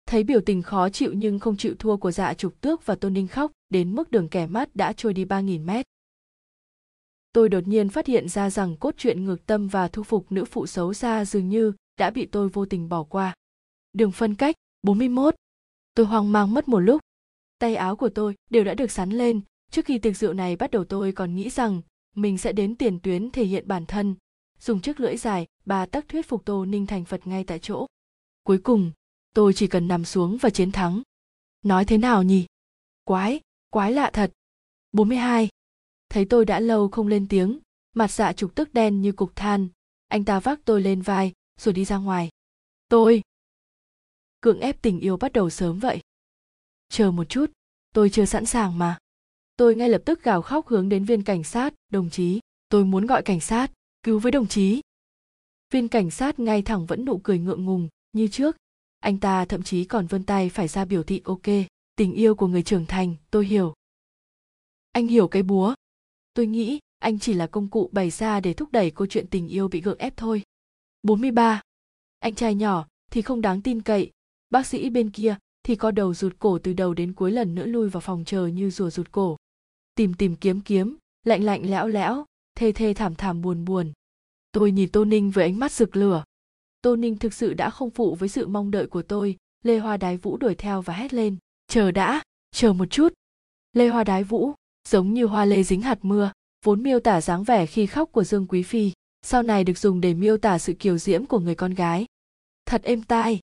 [0.06, 3.08] Thấy biểu tình khó chịu nhưng không chịu thua của dạ trục tước và Tô
[3.08, 5.86] Ninh khóc, đến mức đường kẻ mắt đã trôi đi 3.000 mét
[7.36, 10.44] tôi đột nhiên phát hiện ra rằng cốt truyện ngược tâm và thu phục nữ
[10.44, 13.34] phụ xấu xa dường như đã bị tôi vô tình bỏ qua.
[13.92, 15.34] Đường phân cách 41.
[15.94, 17.00] Tôi hoang mang mất một lúc.
[17.58, 19.40] Tay áo của tôi đều đã được sắn lên,
[19.70, 21.82] trước khi tiệc rượu này bắt đầu tôi còn nghĩ rằng
[22.14, 24.14] mình sẽ đến tiền tuyến thể hiện bản thân,
[24.58, 27.86] dùng chiếc lưỡi dài, bà tắc thuyết phục Tô Ninh thành Phật ngay tại chỗ.
[28.42, 28.92] Cuối cùng,
[29.34, 31.02] tôi chỉ cần nằm xuống và chiến thắng.
[31.62, 32.46] Nói thế nào nhỉ?
[33.04, 34.32] Quái, quái lạ thật.
[34.92, 35.48] 42
[36.16, 37.58] thấy tôi đã lâu không lên tiếng.
[37.94, 39.68] Mặt dạ trục tức đen như cục than.
[40.08, 42.28] Anh ta vác tôi lên vai, rồi đi ra ngoài.
[42.88, 43.22] Tôi!
[44.40, 46.00] Cưỡng ép tình yêu bắt đầu sớm vậy.
[46.88, 47.50] Chờ một chút,
[47.94, 48.98] tôi chưa sẵn sàng mà.
[49.56, 51.74] Tôi ngay lập tức gào khóc hướng đến viên cảnh sát.
[51.88, 54.80] Đồng chí, tôi muốn gọi cảnh sát, cứu với đồng chí.
[55.70, 58.56] Viên cảnh sát ngay thẳng vẫn nụ cười ngượng ngùng, như trước.
[59.00, 61.46] Anh ta thậm chí còn vươn tay phải ra biểu thị, ok,
[61.96, 63.74] tình yêu của người trưởng thành, tôi hiểu.
[64.92, 65.74] Anh hiểu cái búa.
[66.36, 69.48] Tôi nghĩ anh chỉ là công cụ bày ra để thúc đẩy câu chuyện tình
[69.48, 70.42] yêu bị gượng ép thôi.
[71.02, 71.62] 43.
[72.18, 74.10] Anh trai nhỏ thì không đáng tin cậy,
[74.50, 77.66] bác sĩ bên kia thì co đầu rụt cổ từ đầu đến cuối lần nữa
[77.66, 79.36] lui vào phòng chờ như rùa rụt cổ.
[79.94, 83.92] Tìm tìm kiếm kiếm, lạnh lạnh lẽo lẽo, thê thê thảm thảm buồn buồn.
[84.52, 86.24] Tôi nhìn Tô Ninh với ánh mắt rực lửa.
[86.82, 89.96] Tô Ninh thực sự đã không phụ với sự mong đợi của tôi, Lê Hoa
[89.96, 93.12] Đái Vũ đuổi theo và hét lên, chờ đã, chờ một chút.
[93.72, 94.52] Lê Hoa Đái Vũ,
[94.86, 96.32] giống như hoa lê dính hạt mưa
[96.64, 100.00] vốn miêu tả dáng vẻ khi khóc của dương quý phi sau này được dùng
[100.00, 102.06] để miêu tả sự kiều diễm của người con gái
[102.66, 103.40] thật êm tai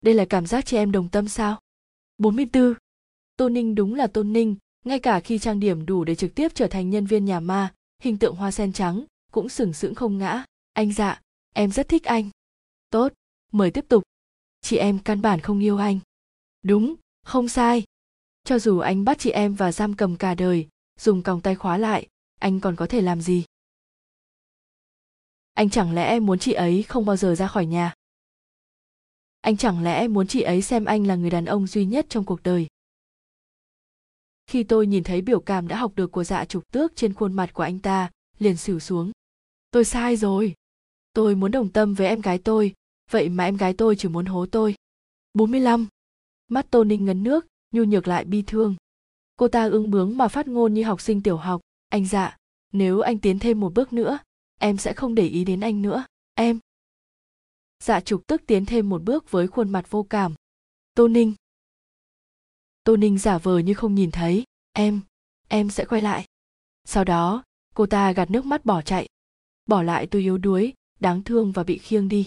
[0.00, 1.58] đây là cảm giác chị em đồng tâm sao
[2.18, 2.74] 44.
[3.36, 6.52] Tô Ninh đúng là Tôn Ninh, ngay cả khi trang điểm đủ để trực tiếp
[6.54, 7.72] trở thành nhân viên nhà ma,
[8.02, 10.44] hình tượng hoa sen trắng, cũng sừng sững không ngã.
[10.72, 11.20] Anh dạ,
[11.54, 12.30] em rất thích anh.
[12.90, 13.12] Tốt,
[13.52, 14.02] mời tiếp tục.
[14.60, 15.98] Chị em căn bản không yêu anh.
[16.62, 17.84] Đúng, không sai.
[18.44, 20.68] Cho dù anh bắt chị em và giam cầm cả đời,
[20.98, 22.08] dùng còng tay khóa lại
[22.38, 23.44] anh còn có thể làm gì?
[25.54, 27.94] Anh chẳng lẽ muốn chị ấy không bao giờ ra khỏi nhà?
[29.40, 32.24] Anh chẳng lẽ muốn chị ấy xem anh là người đàn ông duy nhất trong
[32.24, 32.66] cuộc đời?
[34.46, 37.32] Khi tôi nhìn thấy biểu cảm đã học được của dạ trục tước trên khuôn
[37.32, 39.12] mặt của anh ta liền xỉu xuống.
[39.70, 40.54] Tôi sai rồi.
[41.12, 42.74] Tôi muốn đồng tâm với em gái tôi
[43.10, 44.74] vậy mà em gái tôi chỉ muốn hố tôi.
[45.34, 45.86] 45.
[46.48, 48.76] Mắt Tô Ninh ngấn nước, nhu nhược lại bi thương
[49.38, 51.60] cô ta ưng bướng mà phát ngôn như học sinh tiểu học.
[51.88, 52.36] Anh dạ
[52.72, 54.18] nếu anh tiến thêm một bước nữa,
[54.60, 56.58] em sẽ không để ý đến anh nữa, em.
[57.84, 60.34] Dạ trục tức tiến thêm một bước với khuôn mặt vô cảm.
[60.94, 61.34] Tô ninh.
[62.84, 65.00] Tô ninh giả vờ như không nhìn thấy, em
[65.48, 66.24] em sẽ quay lại.
[66.84, 69.06] Sau đó, cô ta gạt nước mắt bỏ chạy.
[69.66, 72.26] Bỏ lại tôi yếu đuối, đáng thương và bị khiêng đi.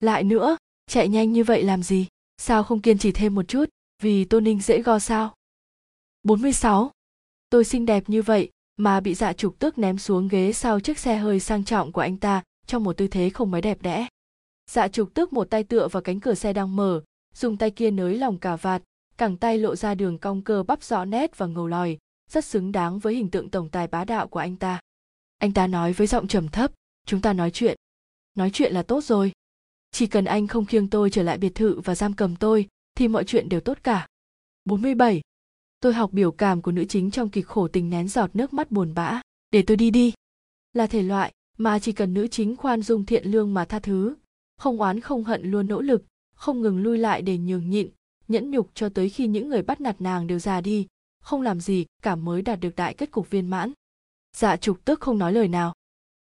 [0.00, 2.06] Lại nữa, chạy nhanh như vậy làm gì?
[2.38, 3.64] Sao không kiên trì thêm một chút,
[4.02, 5.34] vì tô ninh dễ go sao?
[6.22, 6.90] 46.
[7.50, 10.98] Tôi xinh đẹp như vậy mà bị dạ trục tước ném xuống ghế sau chiếc
[10.98, 14.06] xe hơi sang trọng của anh ta trong một tư thế không mấy đẹp đẽ.
[14.70, 17.02] Dạ trục tước một tay tựa vào cánh cửa xe đang mở,
[17.34, 18.82] dùng tay kia nới lòng cà vạt,
[19.16, 21.98] cẳng tay lộ ra đường cong cơ bắp rõ nét và ngầu lòi,
[22.32, 24.80] rất xứng đáng với hình tượng tổng tài bá đạo của anh ta
[25.38, 26.72] anh ta nói với giọng trầm thấp
[27.06, 27.76] chúng ta nói chuyện
[28.34, 29.32] nói chuyện là tốt rồi
[29.90, 33.08] chỉ cần anh không khiêng tôi trở lại biệt thự và giam cầm tôi thì
[33.08, 34.06] mọi chuyện đều tốt cả
[34.64, 35.20] 47.
[35.82, 38.70] Tôi học biểu cảm của nữ chính trong kịch khổ tình nén giọt nước mắt
[38.70, 39.20] buồn bã.
[39.50, 40.12] Để tôi đi đi.
[40.72, 44.14] Là thể loại mà chỉ cần nữ chính khoan dung thiện lương mà tha thứ,
[44.58, 47.88] không oán không hận luôn nỗ lực, không ngừng lui lại để nhường nhịn,
[48.28, 50.86] nhẫn nhục cho tới khi những người bắt nạt nàng đều già đi,
[51.22, 53.72] không làm gì cả mới đạt được đại kết cục viên mãn.
[54.36, 55.74] Dạ trục tức không nói lời nào.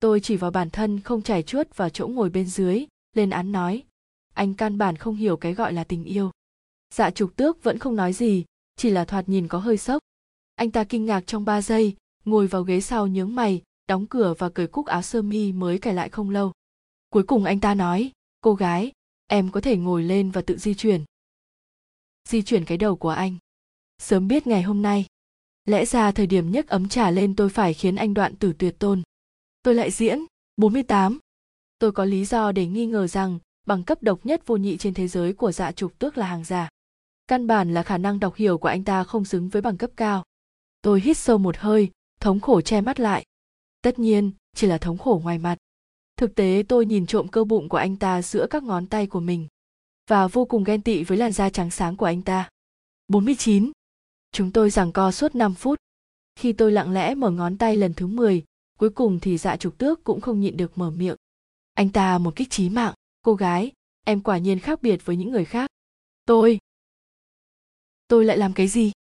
[0.01, 2.87] Tôi chỉ vào bản thân không chảy chuốt vào chỗ ngồi bên dưới,
[3.17, 3.83] lên án nói.
[4.35, 6.31] Anh căn bản không hiểu cái gọi là tình yêu.
[6.95, 8.45] Dạ trục tước vẫn không nói gì,
[8.81, 10.03] chỉ là thoạt nhìn có hơi sốc.
[10.55, 14.35] Anh ta kinh ngạc trong ba giây, ngồi vào ghế sau nhướng mày, đóng cửa
[14.39, 16.53] và cởi cúc áo sơ mi mới cài lại không lâu.
[17.11, 18.93] Cuối cùng anh ta nói, cô gái,
[19.27, 21.05] em có thể ngồi lên và tự di chuyển.
[22.29, 23.37] Di chuyển cái đầu của anh.
[23.99, 25.07] Sớm biết ngày hôm nay.
[25.65, 28.79] Lẽ ra thời điểm nhấc ấm trả lên tôi phải khiến anh đoạn tử tuyệt
[28.79, 29.03] tôn.
[29.63, 30.19] Tôi lại diễn,
[30.57, 31.19] 48.
[31.79, 34.95] Tôi có lý do để nghi ngờ rằng bằng cấp độc nhất vô nhị trên
[34.95, 36.69] thế giới của dạ trục tước là hàng giả
[37.31, 39.91] căn bản là khả năng đọc hiểu của anh ta không xứng với bằng cấp
[39.97, 40.25] cao
[40.83, 41.91] tôi hít sâu một hơi
[42.21, 43.25] thống khổ che mắt lại
[43.83, 45.59] tất nhiên chỉ là thống khổ ngoài mặt
[46.17, 49.21] thực tế tôi nhìn trộm cơ bụng của anh ta giữa các ngón tay của
[49.21, 49.49] mình
[50.09, 52.49] và vô cùng ghen tị với làn da trắng sáng của anh ta
[53.09, 53.73] 49.
[54.33, 55.79] Chúng tôi giằng co suốt 5 phút.
[56.37, 58.45] Khi tôi lặng lẽ mở ngón tay lần thứ 10,
[58.79, 61.17] cuối cùng thì dạ trục tước cũng không nhịn được mở miệng.
[61.75, 63.73] Anh ta một kích trí mạng, cô gái,
[64.05, 65.71] em quả nhiên khác biệt với những người khác.
[66.27, 66.59] Tôi,
[68.11, 68.93] tôi lại làm cái gì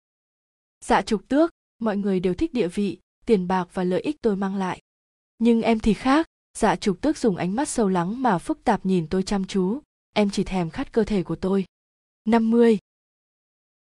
[0.85, 4.35] dạ trục tước mọi người đều thích địa vị tiền bạc và lợi ích tôi
[4.35, 4.81] mang lại
[5.37, 8.85] nhưng em thì khác dạ trục tước dùng ánh mắt sâu lắng mà phức tạp
[8.85, 9.81] nhìn tôi chăm chú
[10.15, 11.65] em chỉ thèm khát cơ thể của tôi
[12.29, 12.77] 50.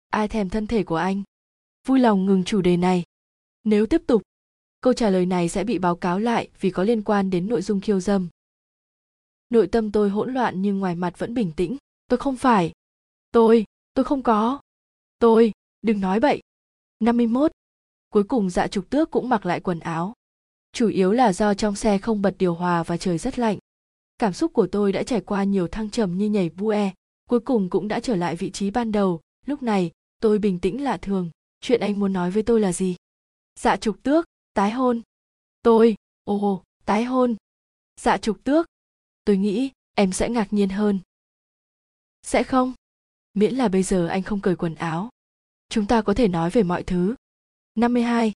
[0.09, 1.23] Ai thèm thân thể của anh?
[1.87, 3.03] Vui lòng ngừng chủ đề này.
[3.63, 4.21] Nếu tiếp tục,
[4.81, 7.61] câu trả lời này sẽ bị báo cáo lại vì có liên quan đến nội
[7.61, 8.29] dung khiêu dâm.
[9.49, 11.77] Nội tâm tôi hỗn loạn nhưng ngoài mặt vẫn bình tĩnh.
[12.07, 12.71] Tôi không phải.
[13.31, 14.61] Tôi, tôi không có.
[15.21, 16.41] Tôi, đừng nói bậy.
[16.99, 17.51] 51.
[18.09, 20.13] Cuối cùng dạ trục tước cũng mặc lại quần áo.
[20.73, 23.57] Chủ yếu là do trong xe không bật điều hòa và trời rất lạnh.
[24.17, 26.91] Cảm xúc của tôi đã trải qua nhiều thăng trầm như nhảy bue,
[27.29, 29.21] cuối cùng cũng đã trở lại vị trí ban đầu.
[29.45, 31.29] Lúc này, tôi bình tĩnh lạ thường.
[31.59, 32.95] Chuyện anh muốn nói với tôi là gì?
[33.59, 35.01] Dạ trục tước, tái hôn.
[35.63, 37.35] Tôi, ồ, tái hôn.
[37.99, 38.65] Dạ trục tước.
[39.25, 40.99] Tôi nghĩ em sẽ ngạc nhiên hơn.
[42.23, 42.73] Sẽ không?
[43.33, 45.09] Miễn là bây giờ anh không cởi quần áo.
[45.69, 47.15] Chúng ta có thể nói về mọi thứ.
[47.75, 48.33] 52.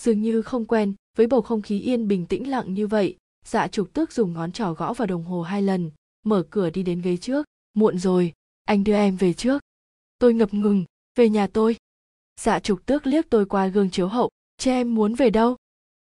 [0.00, 3.68] Dường như không quen với bầu không khí yên bình tĩnh lặng như vậy, dạ
[3.68, 5.90] trục tước dùng ngón trỏ gõ vào đồng hồ hai lần,
[6.22, 7.46] mở cửa đi đến ghế trước.
[7.74, 8.32] Muộn rồi,
[8.64, 9.62] anh đưa em về trước.
[10.18, 11.76] Tôi ngập ngừng, về nhà tôi.
[12.40, 15.56] Dạ trục tước liếc tôi qua gương chiếu hậu, che em muốn về đâu?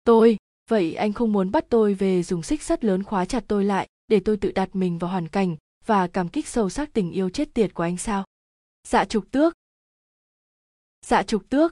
[0.03, 0.37] Tôi,
[0.69, 3.87] vậy anh không muốn bắt tôi về dùng xích sắt lớn khóa chặt tôi lại
[4.07, 5.55] để tôi tự đặt mình vào hoàn cảnh
[5.85, 8.25] và cảm kích sâu sắc tình yêu chết tiệt của anh sao
[8.87, 9.53] dạ trục tước
[11.05, 11.71] dạ trục tước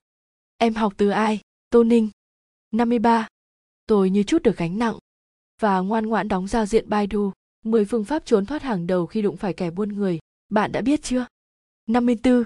[0.57, 2.09] em học từ ai tô ninh
[2.71, 3.27] 53.
[3.85, 4.97] tôi như chút được gánh nặng
[5.61, 7.31] và ngoan ngoãn đóng giao diện Baidu,
[7.65, 10.81] 10 phương pháp trốn thoát hàng đầu khi đụng phải kẻ buôn người, bạn đã
[10.81, 11.25] biết chưa?
[11.85, 12.43] 54.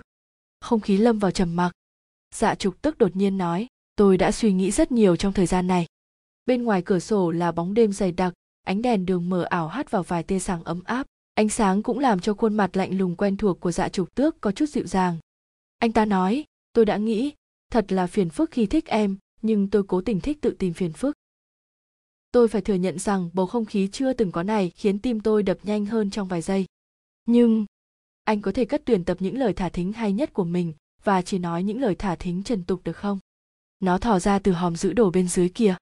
[0.61, 1.71] Không khí lâm vào trầm mặc.
[2.35, 5.67] Dạ trục tức đột nhiên nói, tôi đã suy nghĩ rất nhiều trong thời gian
[5.67, 5.85] này.
[6.45, 9.91] Bên ngoài cửa sổ là bóng đêm dày đặc, ánh đèn đường mờ ảo hắt
[9.91, 13.15] vào vài tia sáng ấm áp ánh sáng cũng làm cho khuôn mặt lạnh lùng
[13.15, 15.17] quen thuộc của dạ trục tước có chút dịu dàng.
[15.79, 17.33] Anh ta nói, tôi đã nghĩ,
[17.71, 20.93] thật là phiền phức khi thích em, nhưng tôi cố tình thích tự tìm phiền
[20.93, 21.15] phức.
[22.31, 25.43] Tôi phải thừa nhận rằng bầu không khí chưa từng có này khiến tim tôi
[25.43, 26.65] đập nhanh hơn trong vài giây.
[27.25, 27.65] Nhưng,
[28.23, 30.73] anh có thể cất tuyển tập những lời thả thính hay nhất của mình
[31.03, 33.19] và chỉ nói những lời thả thính trần tục được không?
[33.79, 35.75] Nó thò ra từ hòm giữ đồ bên dưới kia.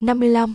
[0.00, 0.54] 55.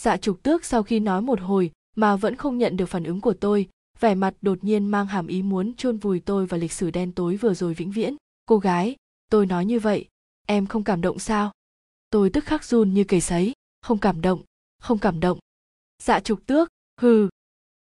[0.00, 3.20] Dạ trục tước sau khi nói một hồi mà vẫn không nhận được phản ứng
[3.20, 3.68] của tôi.
[4.00, 7.12] Vẻ mặt đột nhiên mang hàm ý muốn chôn vùi tôi vào lịch sử đen
[7.12, 8.16] tối vừa rồi vĩnh viễn.
[8.46, 8.96] Cô gái,
[9.30, 10.08] tôi nói như vậy,
[10.46, 11.52] em không cảm động sao?
[12.10, 13.52] Tôi tức khắc run như cầy sấy.
[13.80, 14.42] Không cảm động,
[14.78, 15.38] không cảm động.
[16.02, 16.68] Dạ trục tước,
[17.00, 17.28] hừ.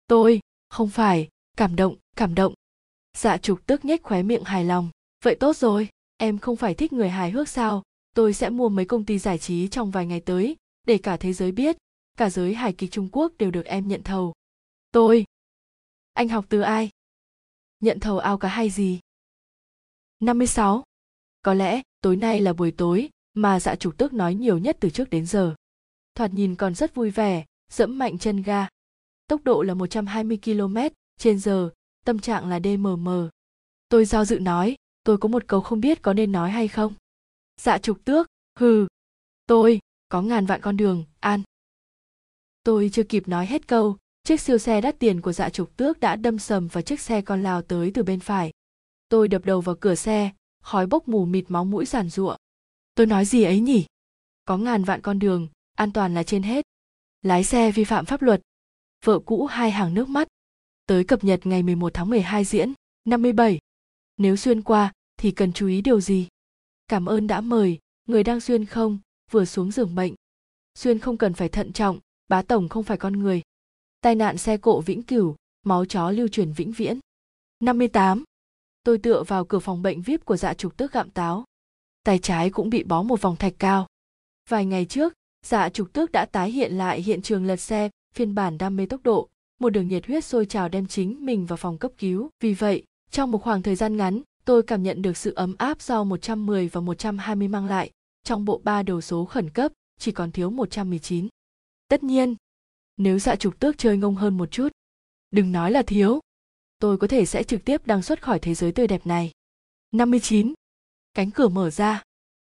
[0.08, 2.54] Tôi, không phải, cảm động cảm động.
[3.18, 4.90] Dạ trục tước nhếch khóe miệng hài lòng.
[5.24, 7.84] Vậy tốt rồi, em không phải thích người hài hước sao?
[8.16, 10.56] Tôi sẽ mua mấy công ty giải trí trong vài ngày tới,
[10.88, 11.78] để cả thế giới biết
[12.18, 14.34] cả giới hài kịch Trung Quốc đều được em nhận thầu.
[14.92, 15.26] Tôi.
[16.14, 16.90] Anh học từ ai?
[17.80, 19.00] Nhận thầu ao cá hay gì?
[20.20, 20.84] 56.
[21.42, 24.90] Có lẽ tối nay là buổi tối mà dạ chủ tước nói nhiều nhất từ
[24.90, 25.56] trước đến giờ.
[26.16, 28.68] Thoạt nhìn còn rất vui vẻ, dẫm mạnh chân ga.
[29.28, 30.78] Tốc độ là 120 km
[31.18, 31.70] trên giờ,
[32.06, 33.10] tâm trạng là DMM.
[33.90, 36.94] Tôi do dự nói, tôi có một câu không biết có nên nói hay không.
[37.58, 38.28] Dạ trục tước,
[38.60, 38.88] hừ.
[39.46, 41.42] Tôi, có ngàn vạn con đường, an.
[42.64, 46.00] Tôi chưa kịp nói hết câu, chiếc siêu xe đắt tiền của dạ trục tước
[46.00, 48.52] đã đâm sầm vào chiếc xe con lao tới từ bên phải.
[49.10, 50.32] Tôi đập đầu vào cửa xe,
[50.64, 52.36] khói bốc mù mịt máu mũi giàn giụa.
[52.96, 53.86] Tôi nói gì ấy nhỉ?
[54.46, 56.66] Có ngàn vạn con đường, an toàn là trên hết.
[57.22, 58.42] Lái xe vi phạm pháp luật.
[59.06, 60.28] Vợ cũ hai hàng nước mắt.
[60.86, 62.74] Tới cập nhật ngày 11 tháng 12 diễn,
[63.06, 63.60] 57.
[64.18, 66.28] Nếu xuyên qua thì cần chú ý điều gì?
[66.88, 69.00] Cảm ơn đã mời, người đang xuyên không,
[69.32, 70.16] vừa xuống giường bệnh.
[70.76, 73.42] Xuyên không cần phải thận trọng, bá tổng không phải con người.
[74.02, 77.00] Tai nạn xe cộ vĩnh cửu, máu chó lưu truyền vĩnh viễn.
[77.60, 78.24] 58.
[78.84, 81.44] Tôi tựa vào cửa phòng bệnh VIP của dạ trục tước gặm táo.
[82.04, 83.88] Tay trái cũng bị bó một vòng thạch cao.
[84.50, 85.14] Vài ngày trước,
[85.46, 88.86] dạ trục tước đã tái hiện lại hiện trường lật xe, phiên bản đam mê
[88.86, 89.28] tốc độ,
[89.60, 92.30] một đường nhiệt huyết sôi trào đem chính mình vào phòng cấp cứu.
[92.40, 95.82] Vì vậy, trong một khoảng thời gian ngắn, tôi cảm nhận được sự ấm áp
[95.82, 97.92] do 110 và 120 mang lại.
[98.24, 101.28] Trong bộ ba đầu số khẩn cấp, chỉ còn thiếu 119.
[101.90, 102.36] Tất nhiên,
[102.98, 104.70] nếu dạ trục tước chơi ngông hơn một chút,
[105.32, 106.20] đừng nói là thiếu.
[106.80, 109.32] Tôi có thể sẽ trực tiếp đăng xuất khỏi thế giới tươi đẹp này.
[109.92, 110.54] 59.
[111.14, 112.04] Cánh cửa mở ra.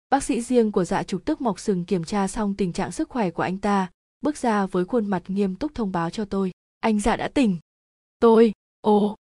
[0.09, 3.09] Bác sĩ riêng của dạ trục tước mọc sừng kiểm tra xong tình trạng sức
[3.09, 6.51] khỏe của anh ta, bước ra với khuôn mặt nghiêm túc thông báo cho tôi.
[6.79, 7.57] Anh dạ đã tỉnh.
[8.19, 9.15] Tôi, ồ.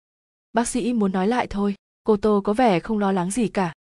[0.52, 1.74] Bác sĩ muốn nói lại thôi,
[2.04, 3.74] cô Tô có vẻ không lo lắng gì cả.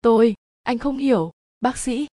[0.00, 2.06] Tôi, anh không hiểu, bác sĩ.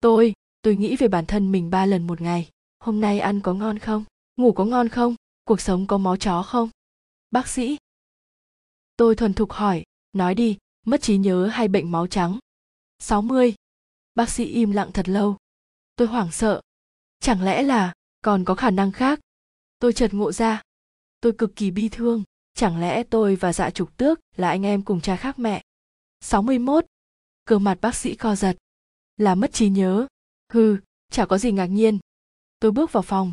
[0.00, 2.50] Tôi, tôi nghĩ về bản thân mình ba lần một ngày
[2.80, 4.04] hôm nay ăn có ngon không
[4.36, 5.14] ngủ có ngon không
[5.44, 6.70] cuộc sống có máu chó không
[7.30, 7.76] bác sĩ
[8.96, 12.38] tôi thuần thục hỏi nói đi mất trí nhớ hay bệnh máu trắng
[13.00, 13.54] 60.
[14.14, 15.36] Bác sĩ im lặng thật lâu.
[15.96, 16.60] Tôi hoảng sợ.
[17.20, 19.20] Chẳng lẽ là còn có khả năng khác?
[19.78, 20.62] Tôi chợt ngộ ra.
[21.20, 22.22] Tôi cực kỳ bi thương.
[22.54, 25.62] Chẳng lẽ tôi và dạ trục tước là anh em cùng cha khác mẹ?
[26.20, 26.86] 61.
[27.44, 28.56] Cơ mặt bác sĩ co giật.
[29.16, 30.06] Là mất trí nhớ.
[30.52, 30.76] Hừ,
[31.12, 31.98] chả có gì ngạc nhiên.
[32.60, 33.32] Tôi bước vào phòng.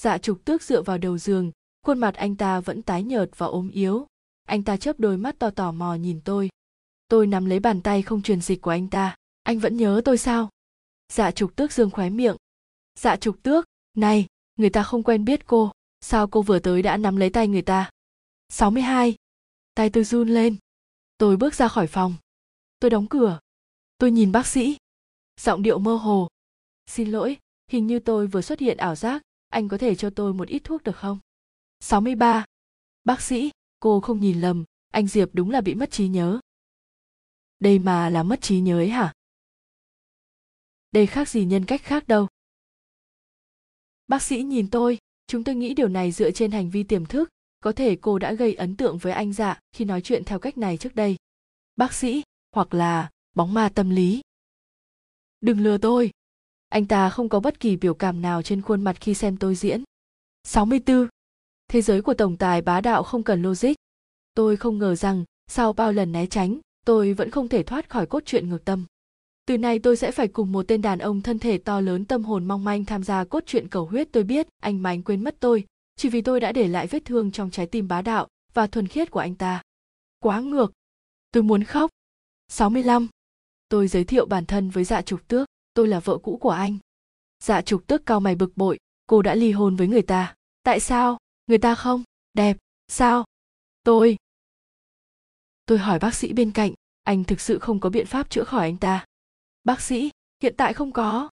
[0.00, 3.46] Dạ trục tước dựa vào đầu giường, khuôn mặt anh ta vẫn tái nhợt và
[3.46, 4.06] ốm yếu.
[4.44, 6.50] Anh ta chớp đôi mắt to tò mò nhìn tôi.
[7.08, 9.16] Tôi nắm lấy bàn tay không truyền dịch của anh ta.
[9.42, 10.48] Anh vẫn nhớ tôi sao?
[11.12, 12.36] Dạ trục tước dương khóe miệng.
[12.98, 13.64] Dạ trục tước,
[13.96, 15.72] này, người ta không quen biết cô.
[16.00, 17.90] Sao cô vừa tới đã nắm lấy tay người ta?
[18.48, 19.14] 62.
[19.74, 20.56] Tay tôi run lên.
[21.18, 22.14] Tôi bước ra khỏi phòng.
[22.80, 23.38] Tôi đóng cửa.
[23.98, 24.76] Tôi nhìn bác sĩ.
[25.40, 26.28] Giọng điệu mơ hồ.
[26.86, 27.36] Xin lỗi,
[27.70, 30.60] hình như tôi vừa xuất hiện ảo giác, anh có thể cho tôi một ít
[30.64, 31.18] thuốc được không?
[31.80, 32.44] 63.
[33.04, 36.40] Bác sĩ, cô không nhìn lầm, anh Diệp đúng là bị mất trí nhớ.
[37.58, 39.12] Đây mà là mất trí nhớ ấy hả?
[40.92, 42.28] Đây khác gì nhân cách khác đâu.
[44.08, 47.28] Bác sĩ nhìn tôi, chúng tôi nghĩ điều này dựa trên hành vi tiềm thức,
[47.60, 50.58] có thể cô đã gây ấn tượng với anh dạ khi nói chuyện theo cách
[50.58, 51.16] này trước đây.
[51.76, 54.20] Bác sĩ, hoặc là bóng ma tâm lý.
[55.40, 56.10] Đừng lừa tôi,
[56.70, 59.54] anh ta không có bất kỳ biểu cảm nào trên khuôn mặt khi xem tôi
[59.54, 59.82] diễn.
[60.44, 61.08] 64.
[61.68, 63.74] Thế giới của tổng tài bá đạo không cần logic.
[64.34, 68.06] Tôi không ngờ rằng, sau bao lần né tránh, tôi vẫn không thể thoát khỏi
[68.06, 68.84] cốt truyện ngược tâm.
[69.46, 72.24] Từ nay tôi sẽ phải cùng một tên đàn ông thân thể to lớn tâm
[72.24, 75.36] hồn mong manh tham gia cốt truyện cầu huyết tôi biết anh mánh quên mất
[75.40, 78.66] tôi, chỉ vì tôi đã để lại vết thương trong trái tim bá đạo và
[78.66, 79.62] thuần khiết của anh ta.
[80.18, 80.72] Quá ngược.
[81.32, 81.90] Tôi muốn khóc.
[82.48, 83.08] 65.
[83.68, 85.48] Tôi giới thiệu bản thân với dạ trục tước
[85.80, 86.78] tôi là vợ cũ của anh.
[87.44, 90.34] Dạ trục tức cao mày bực bội cô đã ly hôn với người ta.
[90.62, 91.18] Tại sao?
[91.46, 92.02] Người ta không?
[92.34, 92.56] Đẹp
[92.88, 93.24] sao?
[93.84, 94.16] Tôi.
[95.66, 98.66] Tôi hỏi bác sĩ bên cạnh anh thực sự không có biện pháp chữa khỏi
[98.66, 99.04] anh ta.
[99.64, 100.10] Bác sĩ
[100.42, 101.28] hiện tại không có.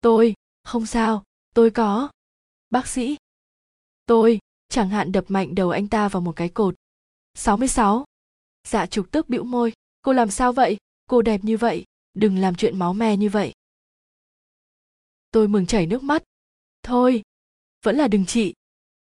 [0.00, 2.08] Tôi không sao tôi có.
[2.70, 3.16] Bác sĩ.
[4.06, 6.74] Tôi chẳng hạn đập mạnh đầu anh ta vào một cái cột.
[7.34, 8.04] 66.
[8.68, 10.76] Dạ trục tức bĩu môi, cô làm sao vậy,
[11.06, 13.52] cô đẹp như vậy, đừng làm chuyện máu me như vậy
[15.34, 16.22] tôi mừng chảy nước mắt.
[16.82, 17.22] Thôi,
[17.84, 18.54] vẫn là đừng chị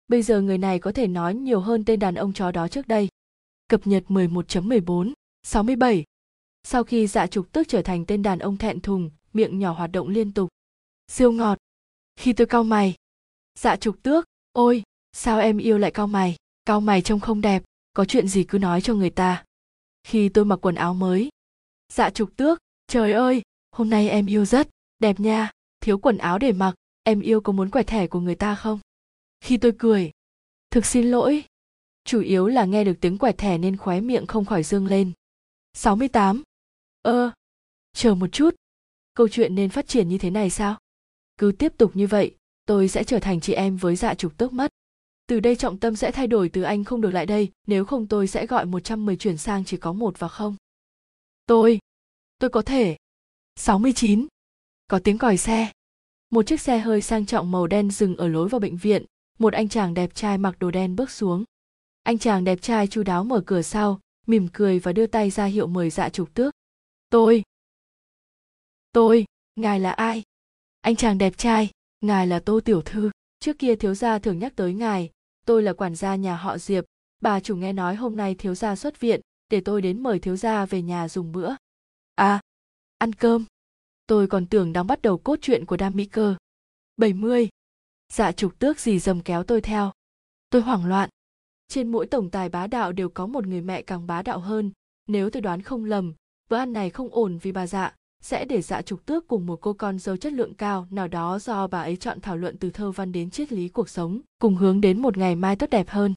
[0.08, 2.88] bây giờ người này có thể nói nhiều hơn tên đàn ông chó đó trước
[2.88, 3.08] đây.
[3.68, 5.14] Cập nhật 11.14
[5.44, 6.04] 67
[6.64, 9.92] sau khi dạ trục tức trở thành tên đàn ông thẹn thùng, miệng nhỏ hoạt
[9.92, 10.50] động liên tục.
[11.08, 11.58] Siêu ngọt.
[12.16, 12.96] Khi tôi cau mày
[13.60, 16.36] dạ trục tước, ôi, sao em yêu lại cau mày?
[16.66, 17.64] Cau mày trông không đẹp,
[17.94, 19.44] có chuyện gì cứ nói cho người ta.
[20.04, 21.30] Khi tôi mặc quần áo mới
[21.94, 25.52] dạ trục tước, trời ơi, hôm nay em yêu rất, đẹp nha
[25.90, 28.80] thiếu quần áo để mặc em yêu có muốn quẻ thẻ của người ta không
[29.42, 30.12] khi tôi cười
[30.72, 31.44] thực xin lỗi
[32.04, 35.12] chủ yếu là nghe được tiếng quẻ thẻ nên khóe miệng không khỏi dương lên
[35.74, 36.44] 68.
[37.02, 37.32] Ơ,
[37.94, 38.56] chờ một chút.
[39.14, 40.78] Câu chuyện nên phát triển như thế này sao?
[41.38, 44.54] Cứ tiếp tục như vậy, tôi sẽ trở thành chị em với dạ trục tước
[44.54, 44.72] mất.
[45.28, 48.08] Từ đây trọng tâm sẽ thay đổi từ anh không được lại đây, nếu không
[48.08, 50.56] tôi sẽ gọi 110 chuyển sang chỉ có một và không.
[51.46, 51.80] Tôi,
[52.40, 52.98] tôi có thể.
[53.56, 54.28] 69.
[54.88, 55.72] Có tiếng còi xe.
[56.30, 59.06] Một chiếc xe hơi sang trọng màu đen dừng ở lối vào bệnh viện,
[59.40, 61.44] một anh chàng đẹp trai mặc đồ đen bước xuống.
[62.04, 65.46] Anh chàng đẹp trai chu đáo mở cửa sau, mỉm cười và đưa tay ra
[65.46, 66.54] hiệu mời dạ trục tước.
[67.10, 67.44] Tôi.
[68.92, 70.24] Tôi, ngài là ai?
[70.82, 71.70] Anh chàng đẹp trai,
[72.02, 73.12] ngài là Tô Tiểu Thư.
[73.40, 75.10] Trước kia thiếu gia thường nhắc tới ngài,
[75.46, 76.86] tôi là quản gia nhà họ Diệp,
[77.22, 80.36] bà chủ nghe nói hôm nay thiếu gia xuất viện, để tôi đến mời thiếu
[80.36, 81.56] gia về nhà dùng bữa.
[82.16, 82.42] À,
[82.98, 83.46] ăn cơm.
[84.10, 86.36] Tôi còn tưởng đang bắt đầu cốt truyện của Đam Mỹ Cơ.
[86.98, 87.50] 70.
[88.14, 89.92] Dạ trục tước gì dầm kéo tôi theo.
[90.50, 91.10] Tôi hoảng loạn.
[91.68, 94.72] Trên mỗi tổng tài bá đạo đều có một người mẹ càng bá đạo hơn.
[95.08, 96.14] Nếu tôi đoán không lầm,
[96.50, 99.62] bữa ăn này không ổn vì bà dạ sẽ để dạ trục tước cùng một
[99.62, 102.70] cô con dâu chất lượng cao nào đó do bà ấy chọn thảo luận từ
[102.70, 105.90] thơ văn đến triết lý cuộc sống, cùng hướng đến một ngày mai tốt đẹp
[105.90, 106.14] hơn.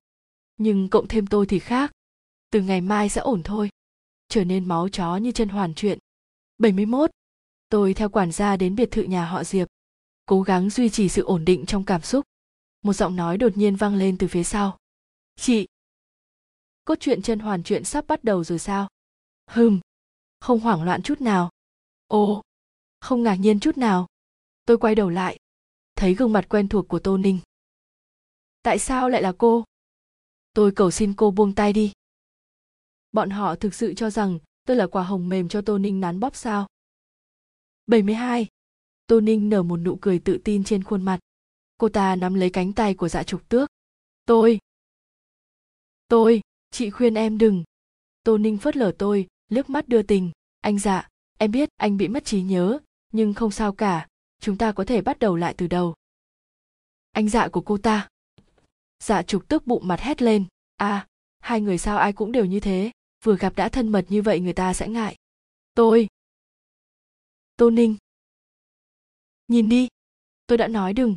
[0.57, 1.93] Nhưng cộng thêm tôi thì khác.
[2.51, 3.71] Từ ngày mai sẽ ổn thôi.
[4.29, 5.99] Trở nên máu chó như chân hoàn chuyện.
[6.59, 7.11] 71.
[7.73, 9.69] Tôi theo quản gia đến biệt thự nhà họ Diệp.
[10.27, 12.25] Cố gắng duy trì sự ổn định trong cảm xúc.
[12.83, 14.79] Một giọng nói đột nhiên vang lên từ phía sau.
[15.37, 15.67] Chị!
[16.85, 18.89] Cốt truyện chân hoàn chuyện sắp bắt đầu rồi sao?
[19.47, 19.81] Hừm,
[20.43, 21.51] không hoảng loạn chút nào
[22.07, 22.43] ồ
[23.01, 24.07] không ngạc nhiên chút nào
[24.65, 25.39] tôi quay đầu lại
[25.97, 27.39] thấy gương mặt quen thuộc của tô ninh
[28.63, 29.65] tại sao lại là cô
[30.55, 31.93] tôi cầu xin cô buông tay đi
[33.13, 36.21] bọn họ thực sự cho rằng tôi là quả hồng mềm cho tô ninh nắn
[36.21, 36.67] bóp sao
[37.93, 38.47] 72.
[39.07, 41.19] tô ninh nở một nụ cười tự tin trên khuôn mặt.
[41.79, 43.69] Cô ta nắm lấy cánh tay của dạ trục tước.
[44.27, 44.59] Tôi.
[46.09, 47.65] Tôi, chị khuyên em đừng.
[48.25, 50.31] Tô ninh phớt lờ tôi liếc mắt đưa tình.
[50.61, 52.79] Anh dạ em biết anh bị mất trí nhớ,
[53.13, 54.09] nhưng không sao cả.
[54.41, 55.95] Chúng ta có thể bắt đầu lại từ đầu.
[57.11, 58.09] Anh dạ của cô ta.
[58.99, 60.45] Dạ trục tức bụng mặt hét lên.
[60.77, 61.07] À
[61.39, 62.91] hai người sao ai cũng đều như thế?
[63.25, 65.17] Vừa gặp đã thân mật như vậy người ta sẽ ngại.
[65.75, 66.09] Tôi
[67.63, 67.97] tô ninh.
[69.49, 69.89] Nhìn đi
[70.47, 71.17] tôi đã nói đừng.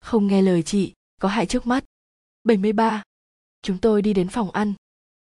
[0.00, 1.84] Không nghe lời chị có hại trước mắt.
[2.44, 3.02] 73.
[3.62, 4.74] Chúng tôi đi đến phòng ăn.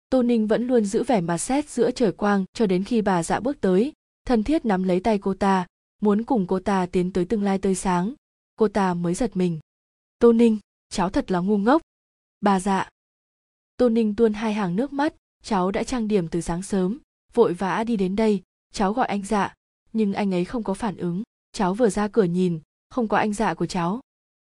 [0.09, 3.23] Tô Ninh vẫn luôn giữ vẻ mặt xét giữa trời quang cho đến khi bà
[3.23, 3.93] dạ bước tới,
[4.25, 5.67] thân thiết nắm lấy tay cô ta
[6.01, 8.13] muốn cùng cô ta tiến tới tương lai tươi sáng.
[8.55, 9.59] Cô ta mới giật mình.
[10.19, 10.57] Tô ninh
[10.89, 11.81] cháu thật là ngu ngốc.
[12.41, 12.89] Bà dạ.
[13.77, 16.99] Tô ninh tuôn hai hàng nước mắt cháu đã trang điểm từ sáng sớm
[17.33, 19.53] vội vã đi đến đây cháu gọi anh dạ
[19.93, 23.33] nhưng anh ấy không có phản ứng cháu vừa ra cửa nhìn, không có anh
[23.33, 23.99] dạ của cháu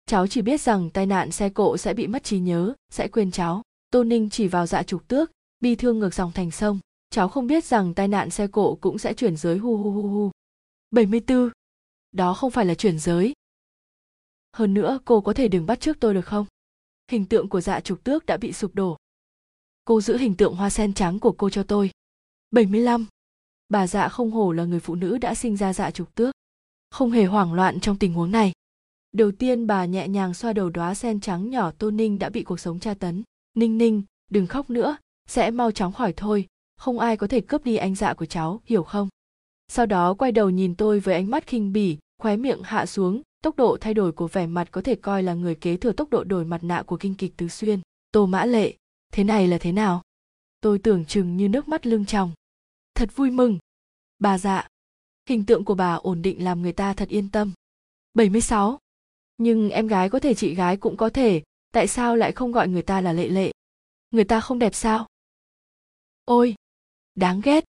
[0.06, 3.32] cháu chỉ biết rằng tai nạn xe cộ sẽ bị mất trí nhớ, sẽ quên
[3.32, 7.30] cháu tô ninh chỉ vào dạ trục tước, bi thương ngược dòng thành sông cháu
[7.30, 10.32] không biết rằng tai nạn xe cộ cũng sẽ chuyển giới hu hu hu hu.
[10.92, 11.50] 74.
[12.12, 13.34] Đó không phải là chuyển giới.
[14.54, 16.46] Hơn nữa, cô có thể đừng bắt trước tôi được không?
[17.12, 18.98] Hình tượng của dạ trục tước đã bị sụp đổ.
[19.86, 21.92] Cô giữ hình tượng hoa sen trắng của cô cho tôi.
[22.52, 23.06] 75.
[23.70, 26.36] Bà dạ không hổ là người phụ nữ đã sinh ra dạ trục tước.
[26.92, 28.52] Không hề hoảng loạn trong tình huống này.
[29.12, 32.44] Đầu tiên bà nhẹ nhàng xoa đầu đóa sen trắng nhỏ Tô Ninh đã bị
[32.44, 33.24] cuộc sống tra tấn.
[33.54, 37.64] Ninh ninh, đừng khóc nữa, sẽ mau chóng khỏi thôi, không ai có thể cướp
[37.64, 39.10] đi anh dạ của cháu hiểu không
[39.68, 43.22] sau đó quay đầu nhìn tôi với ánh mắt khinh bỉ khóe miệng hạ xuống
[43.44, 46.10] tốc độ thay đổi của vẻ mặt có thể coi là người kế thừa tốc
[46.10, 47.80] độ đổi mặt nạ của kinh kịch tứ xuyên
[48.12, 48.74] tô mã lệ
[49.14, 50.02] thế này là thế nào
[50.62, 52.32] tôi tưởng chừng như nước mắt lưng tròng
[52.98, 53.58] thật vui mừng
[54.20, 54.68] bà dạ
[55.30, 57.54] hình tượng của bà ổn định làm người ta thật yên tâm
[58.14, 58.80] 76.
[59.38, 62.68] Nhưng em gái có thể chị gái cũng có thể, tại sao lại không gọi
[62.68, 63.52] người ta là lệ lệ?
[64.12, 65.08] Người ta không đẹp sao?
[66.26, 66.56] Ôi,
[67.16, 67.64] đáng ghét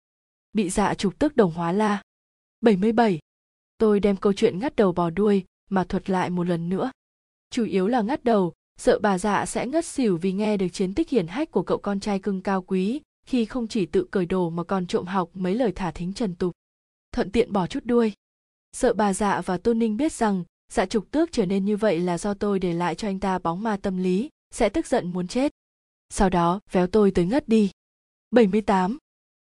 [0.53, 2.03] bị dạ trục tức đồng hóa la
[2.61, 3.19] 77.
[3.79, 6.91] Tôi đem câu chuyện ngắt đầu bò đuôi mà thuật lại một lần nữa.
[7.51, 10.95] Chủ yếu là ngắt đầu, sợ bà dạ sẽ ngất xỉu vì nghe được chiến
[10.95, 14.27] tích hiển hách của cậu con trai cưng cao quý, khi không chỉ tự cởi
[14.27, 16.53] đồ mà còn trộm học mấy lời thả thính trần tục.
[17.13, 18.13] Thuận tiện bỏ chút đuôi.
[18.73, 22.01] Sợ bà dạ và Tôn Ninh biết rằng dạ trục tước trở nên như vậy
[22.01, 25.13] là do tôi để lại cho anh ta bóng ma tâm lý, sẽ tức giận
[25.13, 25.53] muốn chết.
[26.11, 27.71] Sau đó véo tôi tới ngất đi.
[28.31, 28.99] 78.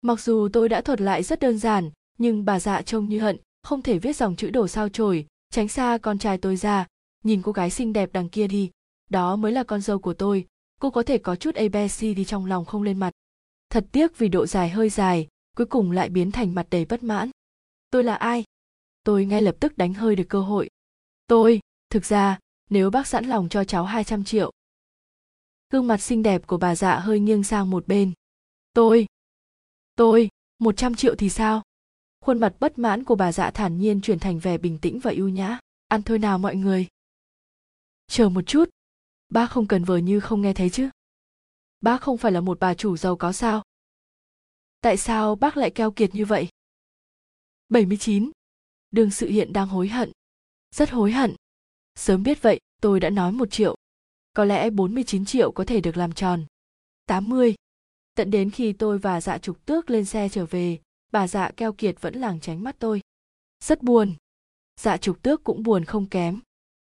[0.02, 3.38] Mặc dù tôi đã thuật lại rất đơn giản, nhưng bà dạ trông như hận,
[3.64, 6.88] không thể viết dòng chữ đổ sao chổi, tránh xa con trai tôi ra,
[7.24, 8.72] nhìn cô gái xinh đẹp đằng kia đi,
[9.10, 10.48] đó mới là con dâu của tôi,
[10.80, 13.12] cô có thể có chút ABC đi trong lòng không lên mặt.
[13.72, 17.04] Thật tiếc vì độ dài hơi dài, cuối cùng lại biến thành mặt đầy bất
[17.04, 17.30] mãn.
[17.90, 18.44] Tôi là ai?
[19.04, 20.70] Tôi ngay lập tức đánh hơi được cơ hội.
[21.28, 21.60] Tôi,
[21.90, 24.52] thực ra, nếu bác sẵn lòng cho cháu 200 triệu.
[25.70, 28.14] Gương mặt xinh đẹp của bà dạ hơi nghiêng sang một bên.
[28.74, 29.08] Tôi,
[29.96, 31.62] tôi một trăm triệu thì sao
[32.26, 35.12] khuôn mặt bất mãn của bà dạ thản nhiên chuyển thành vẻ bình tĩnh và
[35.12, 36.88] ưu nhã ăn thôi nào mọi người
[38.08, 38.70] chờ một chút
[39.30, 40.90] bác không cần vờ như không nghe thấy chứ
[41.82, 43.64] bác không phải là một bà chủ giàu có sao?
[44.82, 46.48] Tại sao bác lại keo kiệt như vậy?
[47.70, 48.32] 79.
[48.92, 50.12] đường sự hiện đang hối hận.
[50.76, 51.36] Rất hối hận.
[51.96, 53.76] Sớm biết vậy, tôi đã nói một triệu.
[54.34, 56.46] Có lẽ 49 triệu có thể được làm tròn.
[57.06, 57.56] 80
[58.16, 60.80] tận đến khi tôi và dạ trục tước lên xe trở về,
[61.12, 63.02] bà dạ keo kiệt vẫn lảng tránh mắt tôi.
[63.64, 64.14] Rất buồn.
[64.80, 66.40] Dạ trục tước cũng buồn không kém.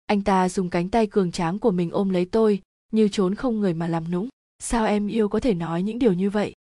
[0.07, 2.62] Anh ta dùng cánh tay cường tráng của mình ôm lấy tôi,
[2.93, 4.28] như trốn không người mà làm nũng
[4.59, 6.54] sao em yêu có thể nói những điều như vậy?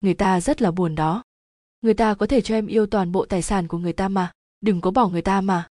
[0.00, 1.22] Người ta rất là buồn đó.
[1.80, 4.32] Người ta có thể cho em yêu toàn bộ tài sản của người ta mà.
[4.60, 5.68] Đừng có bỏ người ta mà.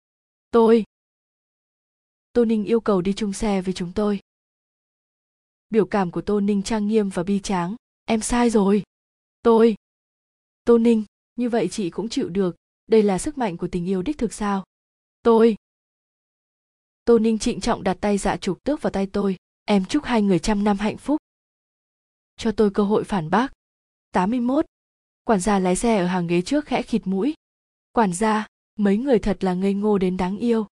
[0.51, 0.83] Tôi.
[2.33, 4.19] Tô ninh yêu cầu đi chung xe với chúng tôi.
[5.69, 7.75] Biểu cảm của tô ninh trang nghiêm và bi tráng.
[8.05, 8.83] Em sai rồi.
[9.41, 9.75] Tôi.
[10.63, 11.03] Tô ninh,
[11.35, 12.55] như vậy chị cũng chịu được.
[12.87, 14.63] Đây là sức mạnh của tình yêu đích thực sao?
[15.21, 15.55] Tôi.
[17.05, 19.37] Tô ninh trịnh trọng đặt tay dạ trục tước vào tay tôi.
[19.65, 21.18] Em chúc hai người trăm năm hạnh phúc
[22.39, 23.51] cho tôi cơ hội phản bác
[24.11, 24.65] 81.
[25.23, 27.33] Quản gia lái xe ở hàng ghế trước khẽ khịt mũi.
[27.91, 30.67] Quản gia, mấy người thật là ngây ngô đến đáng yêu.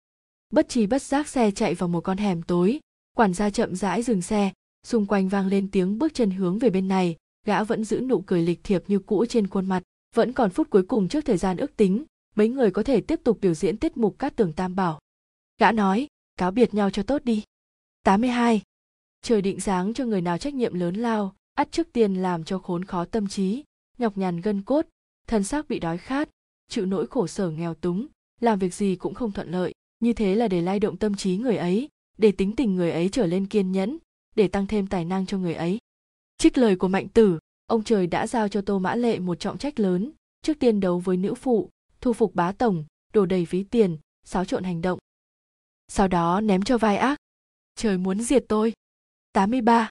[0.50, 2.80] Bất trí bất giác xe chạy vào một con hẻm tối,
[3.18, 4.52] quản gia chậm rãi dừng xe,
[4.88, 8.22] xung quanh vang lên tiếng bước chân hướng về bên này, gã vẫn giữ nụ
[8.22, 9.84] cười lịch thiệp như cũ trên khuôn mặt,
[10.16, 12.06] vẫn còn phút cuối cùng trước thời gian ước tính,
[12.36, 15.00] mấy người có thể tiếp tục biểu diễn tiết mục cát tường tam bảo.
[15.60, 16.08] Gã nói,
[16.38, 17.44] cáo biệt nhau cho tốt đi.
[18.04, 18.62] 82.
[19.22, 22.60] Trời định dáng cho người nào trách nhiệm lớn lao, ắt trước tiên làm cho
[22.60, 23.64] khốn khó tâm trí,
[23.98, 24.86] nhọc nhằn gân cốt,
[25.28, 26.30] thân xác bị đói khát,
[26.70, 28.08] chịu nỗi khổ sở nghèo túng,
[28.42, 29.74] làm việc gì cũng không thuận lợi.
[30.00, 33.10] Như thế là để lay động tâm trí người ấy, để tính tình người ấy
[33.10, 33.98] trở lên kiên nhẫn,
[34.36, 35.78] để tăng thêm tài năng cho người ấy.
[36.38, 39.58] Trích lời của mạnh tử, ông trời đã giao cho tô mã lệ một trọng
[39.58, 41.70] trách lớn, trước tiên đấu với nữ phụ,
[42.02, 45.00] thu phục bá tổng, đổ đầy ví tiền, xáo trộn hành động.
[45.88, 47.18] Sau đó ném cho vai ác.
[47.76, 48.74] Trời muốn diệt tôi.
[49.34, 49.90] 83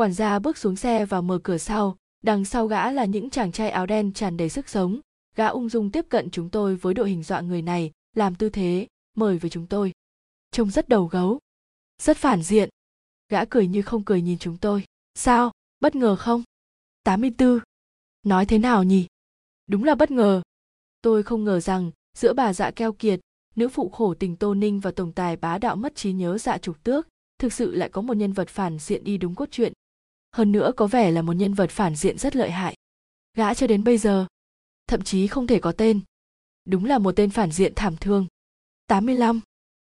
[0.00, 1.96] quản gia bước xuống xe và mở cửa sau.
[2.22, 5.00] Đằng sau gã là những chàng trai áo đen tràn đầy sức sống.
[5.36, 8.48] Gã ung dung tiếp cận chúng tôi với đội hình dọa người này, làm tư
[8.48, 8.86] thế,
[9.16, 9.92] mời với chúng tôi.
[10.50, 11.38] Trông rất đầu gấu,
[12.02, 12.68] rất phản diện.
[13.28, 14.84] Gã cười như không cười nhìn chúng tôi.
[15.14, 15.52] Sao?
[15.80, 16.42] Bất ngờ không?
[17.04, 17.58] 84.
[18.22, 19.06] nói thế nào nhỉ?
[19.66, 20.42] Đúng là bất ngờ.
[21.02, 23.20] Tôi không ngờ rằng, giữa bà dạ keo kiệt,
[23.56, 26.58] nữ phụ khổ tình tô ninh và tổng tài bá đạo mất trí nhớ dạ
[26.58, 29.72] trục tước, thực sự lại có một nhân vật phản diện đi đúng cốt truyện
[30.32, 32.76] hơn nữa có vẻ là một nhân vật phản diện rất lợi hại.
[33.36, 34.26] Gã cho đến bây giờ,
[34.86, 36.00] thậm chí không thể có tên.
[36.64, 38.26] Đúng là một tên phản diện thảm thương.
[38.86, 39.40] 85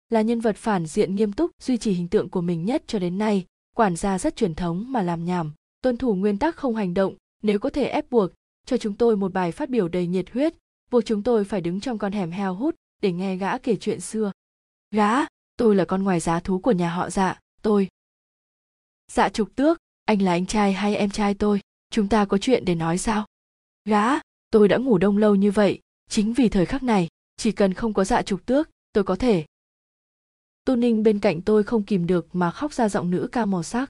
[0.09, 2.99] là nhân vật phản diện nghiêm túc, duy trì hình tượng của mình nhất cho
[2.99, 3.45] đến nay,
[3.77, 7.15] quản gia rất truyền thống mà làm nhảm, tuân thủ nguyên tắc không hành động,
[7.43, 8.31] nếu có thể ép buộc,
[8.67, 10.55] cho chúng tôi một bài phát biểu đầy nhiệt huyết,
[10.91, 14.01] buộc chúng tôi phải đứng trong con hẻm heo hút để nghe gã kể chuyện
[14.01, 14.33] xưa.
[14.91, 15.13] Gã,
[15.57, 17.89] tôi là con ngoài giá thú của nhà họ dạ tôi.
[19.13, 21.61] Dạ trục tước anh là anh trai hay em trai tôi?
[21.91, 23.27] Chúng ta có chuyện để nói sao?
[23.85, 24.05] Gã
[24.51, 25.81] tôi đã ngủ đông lâu như vậy.
[26.11, 29.45] Chính vì thời khắc này chỉ cần không có dạ trục tước tôi có thể.
[30.65, 33.63] Tu ninh bên cạnh tôi không kìm được mà khóc ra giọng nữ cao màu
[33.63, 33.89] sắc.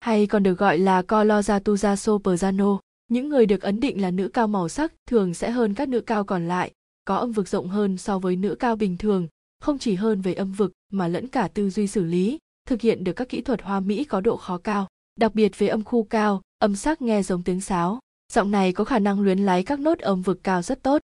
[0.00, 2.78] Hay còn được gọi là Coloratuza Soprano.
[3.08, 6.00] Những người được ấn định là nữ cao màu sắc thường sẽ hơn các nữ
[6.00, 6.72] cao còn lại,
[7.04, 9.28] có âm vực rộng hơn so với nữ cao bình thường,
[9.60, 13.04] không chỉ hơn về âm vực mà lẫn cả tư duy xử lý, thực hiện
[13.04, 14.88] được các kỹ thuật hoa mỹ có độ khó cao
[15.20, 17.98] đặc biệt về âm khu cao, âm sắc nghe giống tiếng sáo.
[18.32, 21.02] Giọng này có khả năng luyến láy các nốt âm vực cao rất tốt.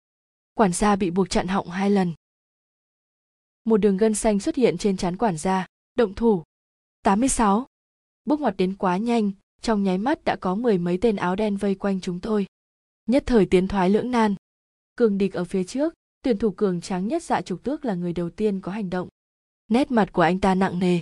[0.55, 2.13] Quản gia bị buộc chặn họng hai lần.
[3.65, 5.67] Một đường gân xanh xuất hiện trên trán quản gia.
[5.95, 6.43] Động thủ.
[7.03, 7.67] 86.
[8.25, 11.57] bước ngoặt đến quá nhanh, trong nháy mắt đã có mười mấy tên áo đen
[11.57, 12.47] vây quanh chúng tôi.
[13.07, 14.35] Nhất thời tiến thoái lưỡng nan.
[14.97, 18.13] Cường địch ở phía trước, tuyển thủ cường tráng nhất dạ trục tước là người
[18.13, 19.09] đầu tiên có hành động.
[19.69, 21.01] Nét mặt của anh ta nặng nề.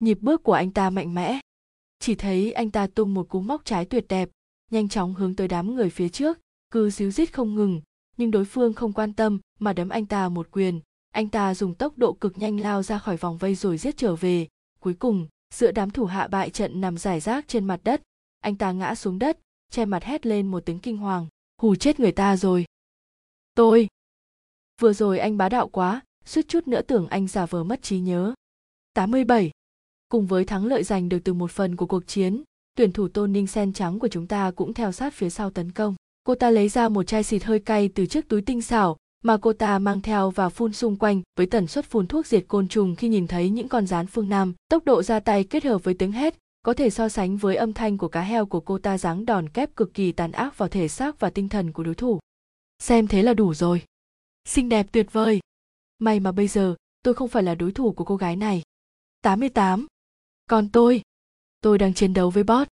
[0.00, 1.40] Nhịp bước của anh ta mạnh mẽ
[2.04, 4.30] chỉ thấy anh ta tung một cú móc trái tuyệt đẹp,
[4.70, 6.38] nhanh chóng hướng tới đám người phía trước,
[6.70, 7.80] cứ xíu rít không ngừng,
[8.16, 10.80] nhưng đối phương không quan tâm mà đấm anh ta một quyền.
[11.10, 14.16] Anh ta dùng tốc độ cực nhanh lao ra khỏi vòng vây rồi giết trở
[14.16, 14.48] về.
[14.80, 18.02] Cuối cùng, giữa đám thủ hạ bại trận nằm giải rác trên mặt đất,
[18.40, 19.38] anh ta ngã xuống đất,
[19.70, 21.26] che mặt hét lên một tiếng kinh hoàng,
[21.62, 22.64] hù chết người ta rồi.
[23.54, 23.88] Tôi.
[24.80, 28.00] Vừa rồi anh bá đạo quá, suýt chút nữa tưởng anh giả vờ mất trí
[28.00, 28.34] nhớ.
[28.94, 29.50] 87
[30.14, 32.42] cùng với thắng lợi giành được từ một phần của cuộc chiến,
[32.76, 35.72] tuyển thủ tôn ninh sen trắng của chúng ta cũng theo sát phía sau tấn
[35.72, 35.94] công.
[36.24, 39.36] Cô ta lấy ra một chai xịt hơi cay từ chiếc túi tinh xảo mà
[39.36, 42.68] cô ta mang theo và phun xung quanh với tần suất phun thuốc diệt côn
[42.68, 44.54] trùng khi nhìn thấy những con rán phương nam.
[44.68, 47.72] Tốc độ ra tay kết hợp với tiếng hét có thể so sánh với âm
[47.72, 50.68] thanh của cá heo của cô ta giáng đòn kép cực kỳ tàn ác vào
[50.68, 52.18] thể xác và tinh thần của đối thủ.
[52.78, 53.82] Xem thế là đủ rồi.
[54.48, 55.40] Xinh đẹp tuyệt vời.
[55.98, 58.62] May mà bây giờ tôi không phải là đối thủ của cô gái này.
[59.22, 59.86] 88
[60.50, 61.02] còn tôi?
[61.60, 62.68] Tôi đang chiến đấu với bot.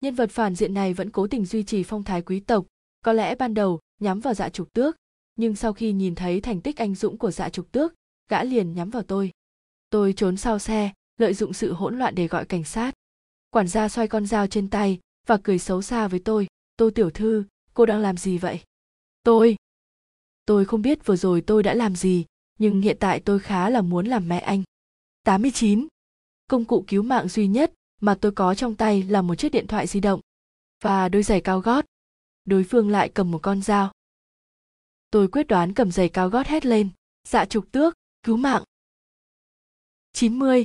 [0.00, 2.66] Nhân vật phản diện này vẫn cố tình duy trì phong thái quý tộc.
[3.04, 4.96] Có lẽ ban đầu, nhắm vào dạ trục tước.
[5.36, 7.94] Nhưng sau khi nhìn thấy thành tích anh dũng của dạ trục tước,
[8.28, 9.30] gã liền nhắm vào tôi.
[9.90, 12.94] Tôi trốn sau xe, lợi dụng sự hỗn loạn để gọi cảnh sát.
[13.50, 16.46] Quản gia xoay con dao trên tay và cười xấu xa với tôi.
[16.76, 17.44] Tô tiểu thư,
[17.74, 18.60] cô đang làm gì vậy?
[19.22, 19.56] Tôi!
[20.46, 22.24] Tôi không biết vừa rồi tôi đã làm gì,
[22.58, 24.62] nhưng hiện tại tôi khá là muốn làm mẹ anh.
[25.24, 25.86] 89.
[26.48, 29.66] Công cụ cứu mạng duy nhất mà tôi có trong tay là một chiếc điện
[29.66, 30.20] thoại di động
[30.82, 31.84] và đôi giày cao gót.
[32.44, 33.92] Đối phương lại cầm một con dao.
[35.10, 36.88] Tôi quyết đoán cầm giày cao gót hét lên,
[37.28, 38.62] dạ trục tước, cứu mạng.
[40.12, 40.64] 90.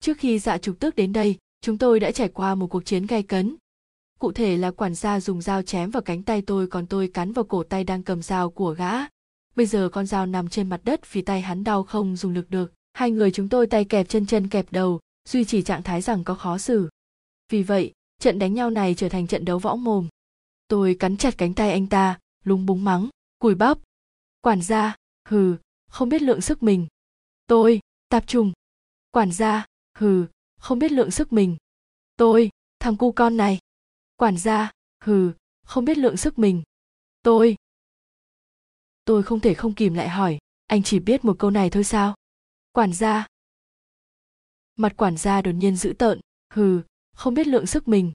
[0.00, 3.06] Trước khi dạ trục tước đến đây, chúng tôi đã trải qua một cuộc chiến
[3.06, 3.56] gay cấn.
[4.18, 7.32] Cụ thể là quản gia dùng dao chém vào cánh tay tôi còn tôi cắn
[7.32, 8.92] vào cổ tay đang cầm dao của gã.
[9.56, 12.50] Bây giờ con dao nằm trên mặt đất vì tay hắn đau không dùng lực
[12.50, 12.72] được.
[12.92, 16.24] Hai người chúng tôi tay kẹp chân chân kẹp đầu, duy trì trạng thái rằng
[16.24, 16.88] có khó xử.
[17.48, 20.08] Vì vậy, trận đánh nhau này trở thành trận đấu võ mồm.
[20.68, 23.08] Tôi cắn chặt cánh tay anh ta, lúng búng mắng,
[23.38, 23.78] cùi bắp.
[24.40, 24.96] Quản gia,
[25.28, 25.56] hừ,
[25.90, 26.86] không biết lượng sức mình.
[27.46, 28.52] Tôi, tạp trùng.
[29.10, 29.66] Quản gia,
[29.98, 30.26] hừ,
[30.60, 31.56] không biết lượng sức mình.
[32.16, 33.58] Tôi, thằng cu con này.
[34.16, 34.72] Quản gia,
[35.04, 35.32] hừ,
[35.66, 36.62] không biết lượng sức mình.
[37.22, 37.56] Tôi.
[39.04, 42.14] Tôi không thể không kìm lại hỏi, anh chỉ biết một câu này thôi sao?
[42.72, 43.26] Quản gia.
[44.76, 46.20] Mặt quản gia đột nhiên dữ tợn,
[46.52, 46.80] hừ,
[47.16, 48.12] không biết lượng sức mình.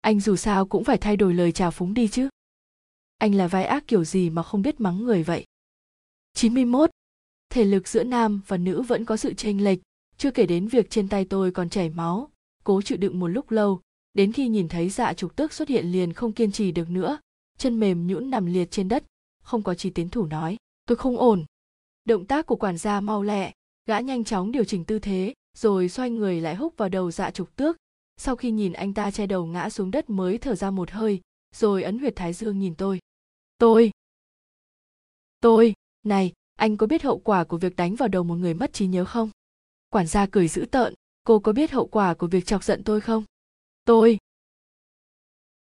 [0.00, 2.28] Anh dù sao cũng phải thay đổi lời chào phúng đi chứ.
[3.18, 5.44] Anh là vai ác kiểu gì mà không biết mắng người vậy.
[6.34, 6.90] 91.
[7.50, 9.78] Thể lực giữa nam và nữ vẫn có sự chênh lệch,
[10.16, 12.30] chưa kể đến việc trên tay tôi còn chảy máu,
[12.64, 13.80] cố chịu đựng một lúc lâu,
[14.14, 17.18] đến khi nhìn thấy dạ trục tước xuất hiện liền không kiên trì được nữa,
[17.58, 19.04] chân mềm nhũn nằm liệt trên đất,
[19.42, 20.56] không có chi tiến thủ nói,
[20.86, 21.44] tôi không ổn.
[22.04, 23.52] Động tác của quản gia mau lẹ,
[23.86, 27.30] gã nhanh chóng điều chỉnh tư thế, rồi xoay người lại húc vào đầu dạ
[27.30, 27.76] trục tước.
[28.16, 31.20] Sau khi nhìn anh ta che đầu ngã xuống đất mới thở ra một hơi,
[31.54, 32.98] rồi ấn huyệt thái dương nhìn tôi.
[33.58, 33.90] Tôi.
[35.40, 38.72] Tôi, này, anh có biết hậu quả của việc đánh vào đầu một người mất
[38.72, 39.30] trí nhớ không?
[39.90, 43.00] Quản gia cười dữ tợn, cô có biết hậu quả của việc chọc giận tôi
[43.00, 43.24] không?
[43.84, 44.18] Tôi.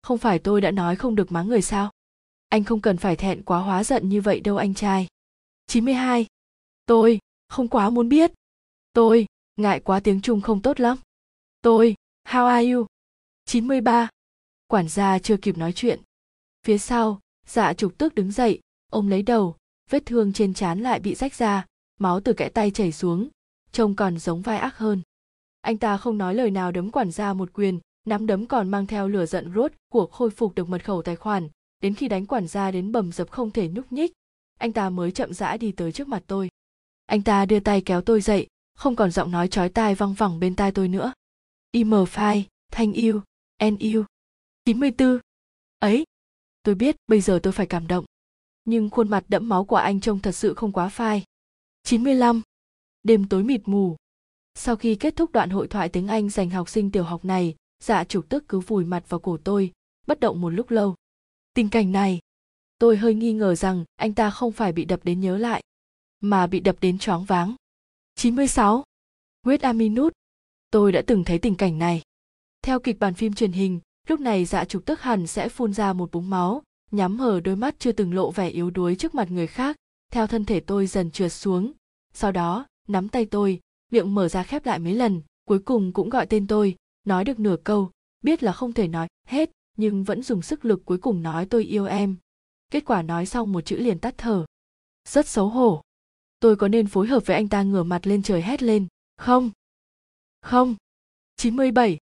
[0.01, 1.91] Không phải tôi đã nói không được mắng người sao?
[2.49, 5.07] Anh không cần phải thẹn quá hóa giận như vậy đâu anh trai.
[5.67, 6.25] 92.
[6.85, 7.19] Tôi,
[7.49, 8.31] không quá muốn biết.
[8.93, 9.25] Tôi,
[9.55, 10.97] ngại quá tiếng Trung không tốt lắm.
[11.61, 11.95] Tôi,
[12.27, 12.85] how are you?
[13.45, 14.09] 93.
[14.67, 15.99] Quản gia chưa kịp nói chuyện.
[16.65, 18.59] Phía sau, dạ trục tước đứng dậy,
[18.91, 19.55] ôm lấy đầu,
[19.89, 21.65] vết thương trên trán lại bị rách ra,
[21.99, 23.29] máu từ kẽ tay chảy xuống,
[23.71, 25.01] trông còn giống vai ác hơn.
[25.61, 28.87] Anh ta không nói lời nào đấm quản gia một quyền, nắm đấm còn mang
[28.87, 31.47] theo lửa giận rốt cuộc khôi phục được mật khẩu tài khoản,
[31.79, 34.11] đến khi đánh quản gia đến bầm dập không thể nhúc nhích,
[34.59, 36.49] anh ta mới chậm rãi đi tới trước mặt tôi.
[37.09, 40.39] Anh ta đưa tay kéo tôi dậy, không còn giọng nói chói tai văng vẳng
[40.39, 41.13] bên tai tôi nữa.
[41.71, 43.21] Im phai, thanh yêu,
[43.57, 44.05] en yêu.
[44.65, 45.19] 94.
[45.79, 46.03] Ấy,
[46.63, 48.05] tôi biết bây giờ tôi phải cảm động.
[48.65, 51.23] Nhưng khuôn mặt đẫm máu của anh trông thật sự không quá phai.
[51.83, 52.41] 95.
[53.03, 53.95] Đêm tối mịt mù.
[54.55, 57.55] Sau khi kết thúc đoạn hội thoại tiếng Anh dành học sinh tiểu học này,
[57.83, 59.71] dạ trục tức cứ vùi mặt vào cổ tôi,
[60.07, 60.95] bất động một lúc lâu.
[61.53, 62.19] Tình cảnh này,
[62.79, 65.63] tôi hơi nghi ngờ rằng anh ta không phải bị đập đến nhớ lại,
[66.21, 67.55] mà bị đập đến choáng váng.
[68.15, 68.83] 96.
[69.45, 70.13] Huyết Aminut.
[70.71, 72.01] Tôi đã từng thấy tình cảnh này.
[72.61, 75.93] Theo kịch bản phim truyền hình, lúc này dạ trục tức hẳn sẽ phun ra
[75.93, 79.31] một búng máu, nhắm hở đôi mắt chưa từng lộ vẻ yếu đuối trước mặt
[79.31, 79.75] người khác,
[80.11, 81.71] theo thân thể tôi dần trượt xuống.
[82.13, 83.59] Sau đó, nắm tay tôi,
[83.91, 87.39] miệng mở ra khép lại mấy lần, cuối cùng cũng gọi tên tôi, nói được
[87.39, 87.91] nửa câu,
[88.21, 91.63] biết là không thể nói hết, nhưng vẫn dùng sức lực cuối cùng nói tôi
[91.63, 92.15] yêu em.
[92.71, 94.45] Kết quả nói xong một chữ liền tắt thở.
[95.07, 95.81] Rất xấu hổ.
[96.39, 98.87] Tôi có nên phối hợp với anh ta ngửa mặt lên trời hét lên,
[99.17, 99.51] không?
[100.41, 100.75] Không.
[101.35, 101.97] 97.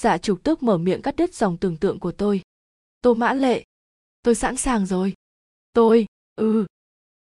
[0.00, 2.42] Dạ trục tước mở miệng cắt đứt dòng tưởng tượng của tôi.
[3.00, 3.64] Tô mã lệ.
[4.22, 5.14] Tôi sẵn sàng rồi.
[5.72, 6.06] Tôi,
[6.36, 6.66] ừ.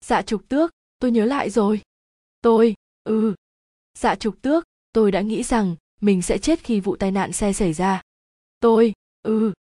[0.05, 1.81] Dạ trục tước, tôi nhớ lại rồi.
[2.41, 3.35] Tôi, ừ.
[3.97, 7.53] Dạ trục tước, tôi đã nghĩ rằng mình sẽ chết khi vụ tai nạn xe
[7.53, 8.01] xảy ra.
[8.59, 9.53] Tôi, ừ.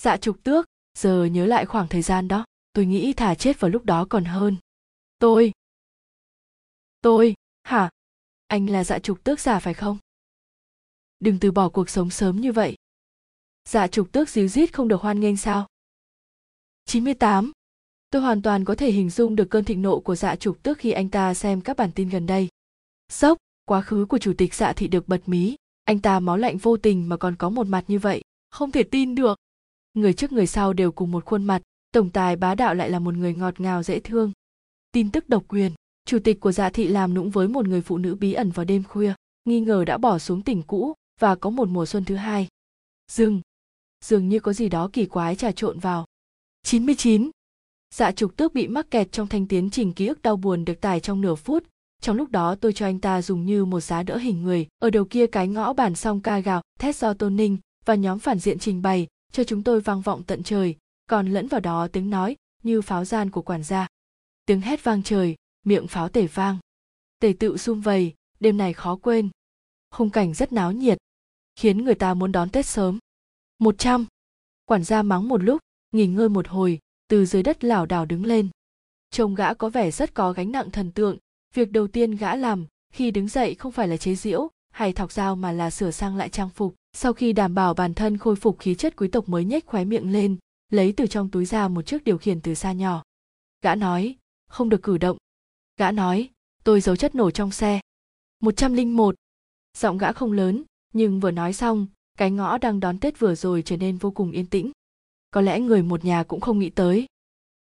[0.00, 0.66] Dạ trục tước,
[0.98, 4.24] giờ nhớ lại khoảng thời gian đó, tôi nghĩ thả chết vào lúc đó còn
[4.24, 4.56] hơn.
[5.18, 5.52] Tôi.
[7.06, 7.90] Tôi, hả?
[8.46, 9.98] Anh là dạ trục tước giả phải không?
[11.20, 12.76] Đừng từ bỏ cuộc sống sớm như vậy.
[13.68, 15.66] Dạ trục tước díu rít không được hoan nghênh sao?
[16.84, 17.52] 98.
[18.10, 20.78] Tôi hoàn toàn có thể hình dung được cơn thịnh nộ của dạ trục tước
[20.78, 22.48] khi anh ta xem các bản tin gần đây.
[23.08, 26.56] Sốc, quá khứ của chủ tịch dạ thị được bật mí, anh ta máu lạnh
[26.58, 29.38] vô tình mà còn có một mặt như vậy, không thể tin được.
[29.94, 32.98] Người trước người sau đều cùng một khuôn mặt, tổng tài bá đạo lại là
[32.98, 34.32] một người ngọt ngào dễ thương.
[34.92, 35.72] Tin tức độc quyền,
[36.06, 38.64] chủ tịch của dạ thị làm nũng với một người phụ nữ bí ẩn vào
[38.64, 42.14] đêm khuya, nghi ngờ đã bỏ xuống tỉnh cũ và có một mùa xuân thứ
[42.14, 42.48] hai.
[43.12, 43.40] Dừng,
[44.04, 46.06] dường như có gì đó kỳ quái trà trộn vào.
[46.62, 47.30] 99.
[47.94, 50.80] Dạ trục tước bị mắc kẹt trong thanh tiến trình ký ức đau buồn được
[50.80, 51.64] tải trong nửa phút.
[52.02, 54.66] Trong lúc đó tôi cho anh ta dùng như một giá đỡ hình người.
[54.78, 58.18] Ở đầu kia cái ngõ bản song ca gào, thét do tôn ninh và nhóm
[58.18, 60.76] phản diện trình bày, cho chúng tôi vang vọng tận trời,
[61.06, 63.86] còn lẫn vào đó tiếng nói như pháo gian của quản gia.
[64.46, 65.36] Tiếng hét vang trời,
[65.66, 66.58] miệng pháo tể vang.
[67.20, 69.28] Tể tự sum vầy, đêm này khó quên.
[69.90, 70.98] Khung cảnh rất náo nhiệt,
[71.56, 72.98] khiến người ta muốn đón Tết sớm.
[73.58, 74.06] Một trăm.
[74.64, 75.60] Quản gia mắng một lúc,
[75.92, 78.48] nghỉ ngơi một hồi, từ dưới đất lảo đảo đứng lên
[79.10, 81.16] trông gã có vẻ rất có gánh nặng thần tượng
[81.54, 85.12] việc đầu tiên gã làm khi đứng dậy không phải là chế giễu hay thọc
[85.12, 88.36] dao mà là sửa sang lại trang phục sau khi đảm bảo bản thân khôi
[88.36, 90.36] phục khí chất quý tộc mới nhếch khóe miệng lên
[90.70, 93.02] lấy từ trong túi ra một chiếc điều khiển từ xa nhỏ
[93.62, 94.16] gã nói
[94.48, 95.16] không được cử động
[95.76, 96.30] gã nói
[96.64, 97.80] tôi giấu chất nổ trong xe.
[98.40, 99.14] Một trăm linh một.
[99.78, 100.62] Giọng gã không lớn
[100.92, 101.86] nhưng vừa nói xong
[102.18, 104.72] cái ngõ đang đón tết vừa rồi trở nên vô cùng yên tĩnh.
[105.30, 107.06] Có lẽ người một nhà cũng không nghĩ tới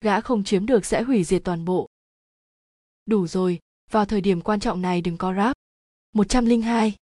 [0.01, 1.87] gã không chiếm được sẽ hủy diệt toàn bộ.
[3.05, 3.59] Đủ rồi
[3.91, 5.55] vào thời điểm quan trọng này đừng có ráp.
[6.13, 6.95] 102.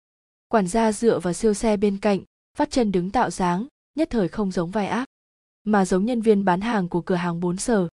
[0.49, 2.21] Quản gia dựa vào siêu xe bên cạnh,
[2.57, 5.09] phát chân đứng tạo dáng, nhất thời không giống vai ác,
[5.65, 7.89] mà giống nhân viên bán hàng của cửa hàng bốn sở.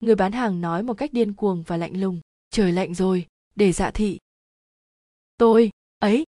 [0.00, 2.20] Người bán hàng nói một cách điên cuồng và lạnh lùng,
[2.50, 4.18] trời lạnh rồi, để dạ thị.
[5.36, 6.24] Tôi, ấy.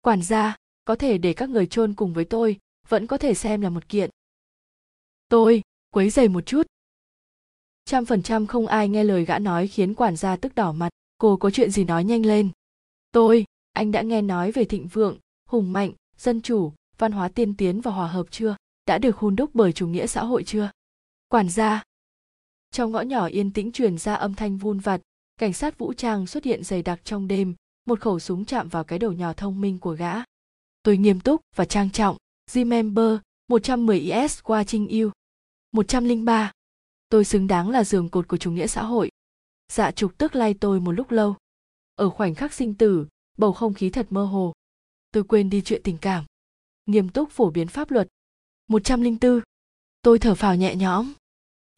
[0.00, 3.60] Quản gia, có thể để các người chôn cùng với tôi, vẫn có thể xem
[3.60, 4.10] là một kiện.
[5.28, 6.66] Tôi quấy dày một chút.
[7.84, 10.88] Trăm phần trăm không ai nghe lời gã nói khiến quản gia tức đỏ mặt.
[11.18, 12.50] Cô có chuyện gì nói nhanh lên.
[13.12, 17.56] Tôi anh đã nghe nói về thịnh vượng hùng mạnh dân chủ văn hóa tiên
[17.56, 18.56] tiến và hòa hợp chưa?
[18.86, 20.70] Đã được hun đúc bởi chủ nghĩa xã hội chưa?
[21.28, 21.82] Quản gia
[22.70, 25.00] trong ngõ nhỏ yên tĩnh truyền ra âm thanh vun vặt
[25.36, 27.54] cảnh sát vũ trang xuất hiện dày đặc trong đêm
[27.86, 30.14] một khẩu súng chạm vào cái đầu nhỏ thông minh của gã
[30.82, 32.16] tôi nghiêm túc và trang trọng
[32.48, 35.12] Remember, 110 IS qua trinh yêu
[35.72, 36.52] 103.
[37.08, 39.10] Tôi xứng đáng là giường cột của chủ nghĩa xã hội.
[39.72, 41.36] Dạ trục tức lay tôi một lúc lâu.
[41.94, 43.06] Ở khoảnh khắc sinh tử,
[43.36, 44.52] bầu không khí thật mơ hồ.
[45.10, 46.24] Tôi quên đi chuyện tình cảm.
[46.86, 48.08] Nghiêm túc phổ biến pháp luật.
[48.68, 49.40] 104.
[50.02, 51.12] Tôi thở phào nhẹ nhõm.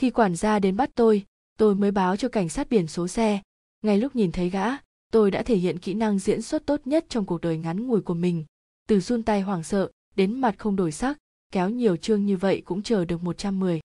[0.00, 1.24] Khi quản gia đến bắt tôi,
[1.58, 3.42] tôi mới báo cho cảnh sát biển số xe.
[3.82, 4.66] Ngay lúc nhìn thấy gã,
[5.12, 8.00] tôi đã thể hiện kỹ năng diễn xuất tốt nhất trong cuộc đời ngắn ngủi
[8.00, 8.44] của mình.
[8.88, 11.18] Từ run tay hoảng sợ, đến mặt không đổi sắc,
[11.52, 13.80] kéo nhiều chương như vậy cũng chờ được 110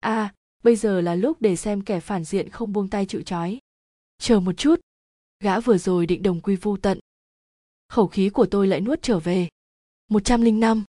[0.00, 3.58] à bây giờ là lúc để xem kẻ phản diện không buông tay chịu trói
[4.18, 4.80] chờ một chút
[5.40, 6.98] gã vừa rồi định đồng quy vô tận
[7.88, 9.48] khẩu khí của tôi lại nuốt trở về
[10.08, 10.84] 105.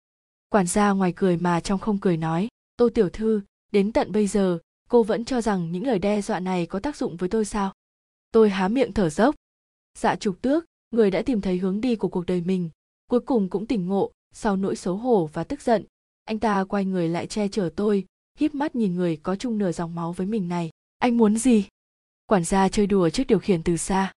[0.49, 3.41] quản gia ngoài cười mà trong không cười nói tô tiểu thư
[3.73, 4.59] đến tận bây giờ,
[4.89, 7.73] cô vẫn cho rằng những lời đe dọa này có tác dụng với tôi sao?
[8.33, 9.35] Tôi há miệng thở dốc.
[9.99, 12.71] Dạ trục tước, người đã tìm thấy hướng đi của cuộc đời mình.
[13.11, 15.85] Cuối cùng cũng tỉnh ngộ sau nỗi xấu hổ và tức giận.
[16.25, 18.07] Anh ta quay người lại che chở tôi,
[18.39, 20.71] híp mắt nhìn người có chung nửa dòng máu với mình này.
[20.99, 21.65] Anh muốn gì?
[22.27, 24.13] Quản gia chơi đùa trước điều khiển từ xa.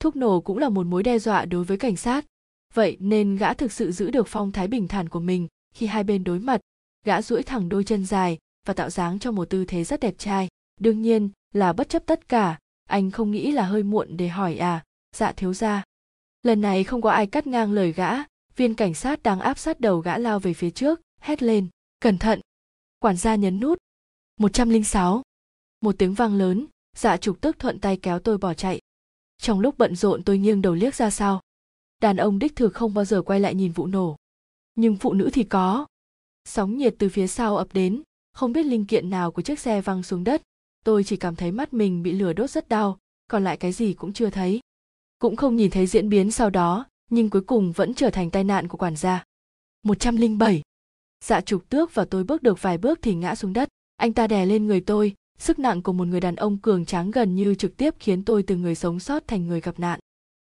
[0.00, 2.26] Thuốc nổ cũng là một mối đe dọa đối với cảnh sát.
[2.74, 6.04] Vậy nên gã thực sự giữ được phong thái bình thản của mình khi hai
[6.04, 6.60] bên đối mặt.
[7.04, 10.14] Gã duỗi thẳng đôi chân dài và tạo dáng cho một tư thế rất đẹp
[10.18, 10.48] trai.
[10.80, 12.58] Đương nhiên là bất chấp tất cả,
[12.88, 14.84] anh không nghĩ là hơi muộn để hỏi à
[15.16, 15.84] dạ thiếu gia.
[16.42, 18.12] lần này không có ai cắt ngang lời gã,
[18.56, 21.68] viên cảnh sát đang áp sát đầu gã lao về phía trước, hét lên,
[22.00, 22.40] cẩn thận,
[22.98, 23.78] quản gia nhấn nút.
[24.36, 25.22] 106.
[25.80, 28.80] một tiếng vang lớn dạ trục tức thuận tay kéo tôi bỏ chạy.
[29.38, 31.40] Trong lúc bận rộn tôi nghiêng đầu liếc ra sau.
[32.02, 34.16] Đàn ông đích thực không bao giờ quay lại nhìn vụ nổ.
[34.74, 35.86] Nhưng phụ nữ thì có.
[36.44, 38.02] Sóng nhiệt từ phía sau ập đến
[38.36, 40.42] không biết linh kiện nào của chiếc xe văng xuống đất.
[40.84, 43.92] Tôi chỉ cảm thấy mắt mình bị lửa đốt rất đau, còn lại cái gì
[43.92, 44.60] cũng chưa thấy.
[45.18, 48.44] Cũng không nhìn thấy diễn biến sau đó, nhưng cuối cùng vẫn trở thành tai
[48.44, 49.24] nạn của quản gia.
[49.82, 50.62] 107
[51.24, 53.68] dạ trục tước và tôi bước được vài bước thì ngã xuống đất.
[53.96, 57.10] Anh ta đè lên người tôi, sức nặng của một người đàn ông cường tráng
[57.10, 60.00] gần như trực tiếp khiến tôi từ người sống sót thành người gặp nạn.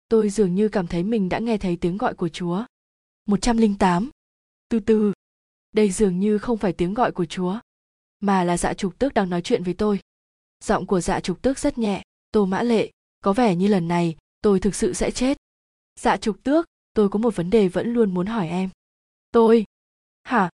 [0.09, 2.65] Tôi dường như cảm thấy mình đã nghe thấy tiếng gọi của chúa.
[3.27, 4.11] 108.
[4.69, 5.13] từ từ.
[5.73, 7.59] Đây dường như không phải tiếng gọi của chúa
[8.21, 10.01] mà là dạ trục tước đang nói chuyện với tôi.
[10.65, 12.03] Giọng của dạ trục tước rất nhẹ,
[12.33, 12.91] tô mã lệ,
[13.21, 15.37] có vẻ như lần này tôi thực sự sẽ chết.
[16.01, 18.71] Dạ trục tước, tôi có một vấn đề vẫn luôn muốn hỏi em.
[19.31, 19.65] Tôi?
[20.23, 20.51] Hả?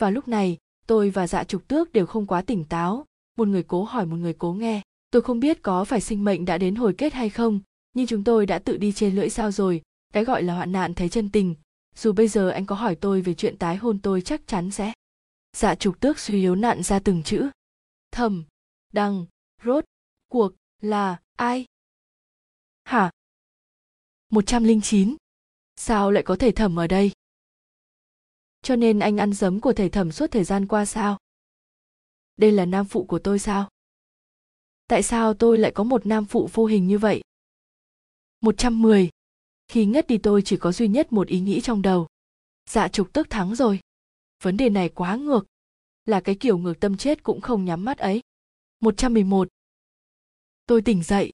[0.00, 3.06] Và lúc này, tôi và dạ trục tước đều không quá tỉnh táo.
[3.36, 4.82] Một người cố hỏi một người cố nghe.
[5.10, 7.60] Tôi không biết có phải sinh mệnh đã đến hồi kết hay không,
[7.92, 9.82] nhưng chúng tôi đã tự đi trên lưỡi sao rồi,
[10.12, 11.54] cái gọi là hoạn nạn thấy chân tình.
[11.96, 14.92] Dù bây giờ anh có hỏi tôi về chuyện tái hôn tôi chắc chắn sẽ
[15.56, 17.50] dạ trục tước suy yếu nặn ra từng chữ
[18.10, 18.44] thầm
[18.92, 19.26] đăng
[19.64, 19.84] rốt,
[20.28, 21.66] cuộc, là, ai
[22.84, 23.10] hả
[24.30, 25.16] 109.
[25.76, 27.12] Sao lại có thể thẩm ở đây?
[28.62, 31.18] cho nên anh ăn dấm của thầy thẩm suốt thời gian qua sao
[32.36, 33.68] đây là nam phụ của tôi sao
[34.88, 37.22] Tại sao tôi lại có một nam phụ vô hình như vậy?
[38.40, 39.10] 110.
[39.68, 42.06] Khi ngất đi tôi chỉ có duy nhất một ý nghĩ trong đầu.
[42.70, 43.80] Dạ trục tức thắng rồi.
[44.42, 45.46] Vấn đề này quá ngược.
[46.04, 48.20] Là cái kiểu ngược tâm chết cũng không nhắm mắt ấy.
[48.80, 49.48] 111.
[50.66, 51.32] Tôi tỉnh dậy.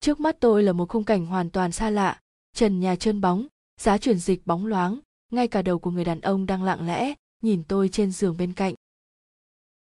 [0.00, 2.20] Trước mắt tôi là một khung cảnh hoàn toàn xa lạ,
[2.52, 3.46] trần nhà trơn bóng,
[3.80, 7.14] giá chuyển dịch bóng loáng, ngay cả đầu của người đàn ông đang lặng lẽ,
[7.42, 8.74] nhìn tôi trên giường bên cạnh.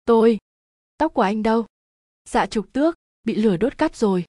[0.05, 0.37] Tôi,
[0.97, 1.65] tóc của anh đâu?
[2.29, 4.25] Dạ trục tước, bị lửa đốt cắt rồi.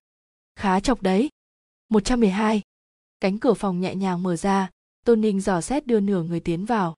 [0.56, 1.28] Khá chọc đấy.
[1.88, 2.62] 112.
[3.20, 4.70] Cánh cửa phòng nhẹ nhàng mở ra,
[5.04, 6.94] Tôn Ninh dò xét đưa nửa người tiến vào.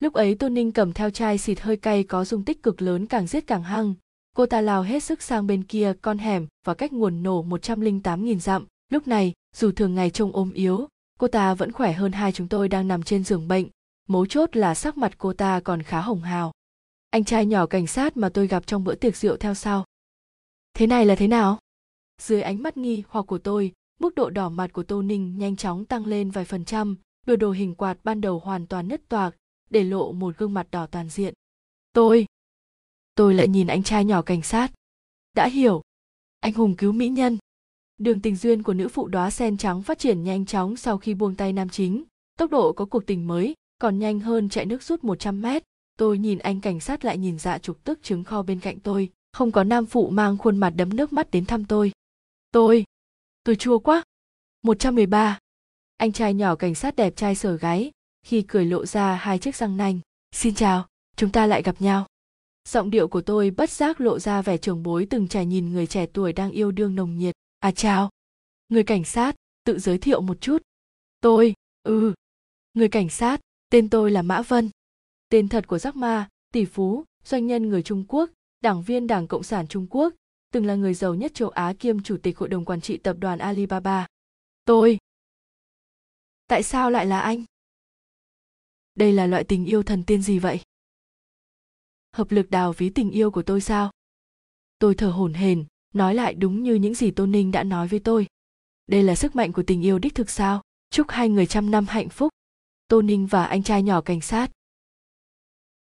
[0.00, 3.06] Lúc ấy Tôn Ninh cầm theo chai xịt hơi cay có dung tích cực lớn
[3.06, 3.94] càng giết càng hăng.
[4.36, 8.38] Cô ta lao hết sức sang bên kia con hẻm và cách nguồn nổ 108.000
[8.38, 8.66] dặm.
[8.90, 10.88] Lúc này, dù thường ngày trông ôm yếu,
[11.18, 13.66] cô ta vẫn khỏe hơn hai chúng tôi đang nằm trên giường bệnh.
[14.08, 16.52] Mấu chốt là sắc mặt cô ta còn khá hồng hào.
[17.10, 19.84] Anh trai nhỏ cảnh sát mà tôi gặp trong bữa tiệc rượu theo sau.
[20.74, 21.58] Thế này là thế nào?
[22.22, 25.56] Dưới ánh mắt nghi hoặc của tôi, mức độ đỏ mặt của Tô Ninh nhanh
[25.56, 29.08] chóng tăng lên vài phần trăm, biểu đồ hình quạt ban đầu hoàn toàn nứt
[29.08, 29.36] toạc,
[29.70, 31.34] để lộ một gương mặt đỏ toàn diện.
[31.92, 32.26] Tôi,
[33.14, 34.72] tôi lại nhìn anh trai nhỏ cảnh sát.
[35.34, 35.82] Đã hiểu,
[36.40, 37.38] anh hùng cứu mỹ nhân.
[37.98, 41.14] Đường tình duyên của nữ phụ đóa sen trắng phát triển nhanh chóng sau khi
[41.14, 42.04] buông tay nam chính,
[42.38, 45.62] tốc độ có cuộc tình mới, còn nhanh hơn chạy nước rút 100 mét.
[45.96, 49.10] Tôi nhìn anh cảnh sát lại nhìn dạ trục tức trứng kho bên cạnh tôi,
[49.32, 51.92] không có nam phụ mang khuôn mặt đấm nước mắt đến thăm tôi.
[52.50, 52.84] Tôi,
[53.44, 54.02] tôi chua quá.
[54.62, 55.38] 113.
[55.96, 57.90] Anh trai nhỏ cảnh sát đẹp trai sở gái
[58.24, 60.00] khi cười lộ ra hai chiếc răng nanh.
[60.32, 62.06] Xin chào, chúng ta lại gặp nhau.
[62.68, 65.86] Giọng điệu của tôi bất giác lộ ra vẻ trưởng bối từng trải nhìn người
[65.86, 67.34] trẻ tuổi đang yêu đương nồng nhiệt.
[67.60, 68.10] À chào.
[68.68, 70.62] Người cảnh sát, tự giới thiệu một chút.
[71.20, 72.14] Tôi, ừ.
[72.74, 74.70] Người cảnh sát, tên tôi là Mã Vân.
[75.28, 79.26] Tên thật của Giác Ma, tỷ phú, doanh nhân người Trung Quốc, đảng viên Đảng
[79.26, 80.14] Cộng sản Trung Quốc,
[80.52, 83.16] từng là người giàu nhất châu Á kiêm chủ tịch hội đồng quản trị tập
[83.20, 84.06] đoàn Alibaba.
[84.64, 84.98] Tôi.
[86.48, 87.44] Tại sao lại là anh?
[88.94, 90.60] Đây là loại tình yêu thần tiên gì vậy?
[92.12, 93.90] Hợp lực đào ví tình yêu của tôi sao?
[94.78, 95.64] Tôi thở hổn hển,
[95.94, 98.26] nói lại đúng như những gì tôn Ninh đã nói với tôi.
[98.86, 100.62] Đây là sức mạnh của tình yêu đích thực sao?
[100.90, 102.32] Chúc hai người trăm năm hạnh phúc.
[102.88, 104.50] Tô Ninh và anh trai nhỏ cảnh sát.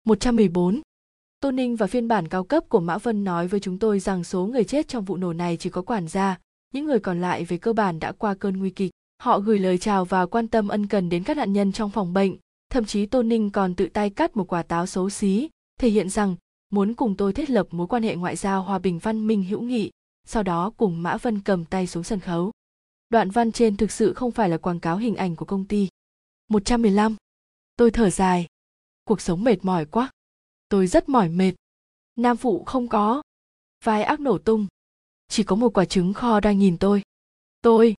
[0.05, 0.81] 114.
[1.39, 4.23] Tô Ninh và phiên bản cao cấp của Mã Vân nói với chúng tôi rằng
[4.23, 6.39] số người chết trong vụ nổ này chỉ có quản gia,
[6.73, 8.91] những người còn lại về cơ bản đã qua cơn nguy kịch.
[9.17, 12.13] Họ gửi lời chào và quan tâm ân cần đến các nạn nhân trong phòng
[12.13, 12.37] bệnh,
[12.69, 15.49] thậm chí tôn Ninh còn tự tay cắt một quả táo xấu xí,
[15.79, 16.35] thể hiện rằng
[16.69, 19.61] muốn cùng tôi thiết lập mối quan hệ ngoại giao hòa bình văn minh hữu
[19.61, 19.91] nghị,
[20.25, 22.51] sau đó cùng Mã Vân cầm tay xuống sân khấu.
[23.09, 25.87] Đoạn văn trên thực sự không phải là quảng cáo hình ảnh của công ty.
[26.47, 27.15] 115.
[27.75, 28.47] Tôi thở dài.
[29.03, 30.09] Cuộc sống mệt mỏi quá
[30.69, 31.53] tôi rất mỏi mệt
[32.15, 33.21] nam phụ không có
[33.83, 34.67] vai ác nổ tung
[35.27, 37.01] chỉ có một quả trứng kho đang nhìn tôi
[37.61, 37.95] tôi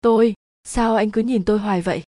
[0.00, 2.02] tôi sao anh cứ nhìn tôi hoài vậy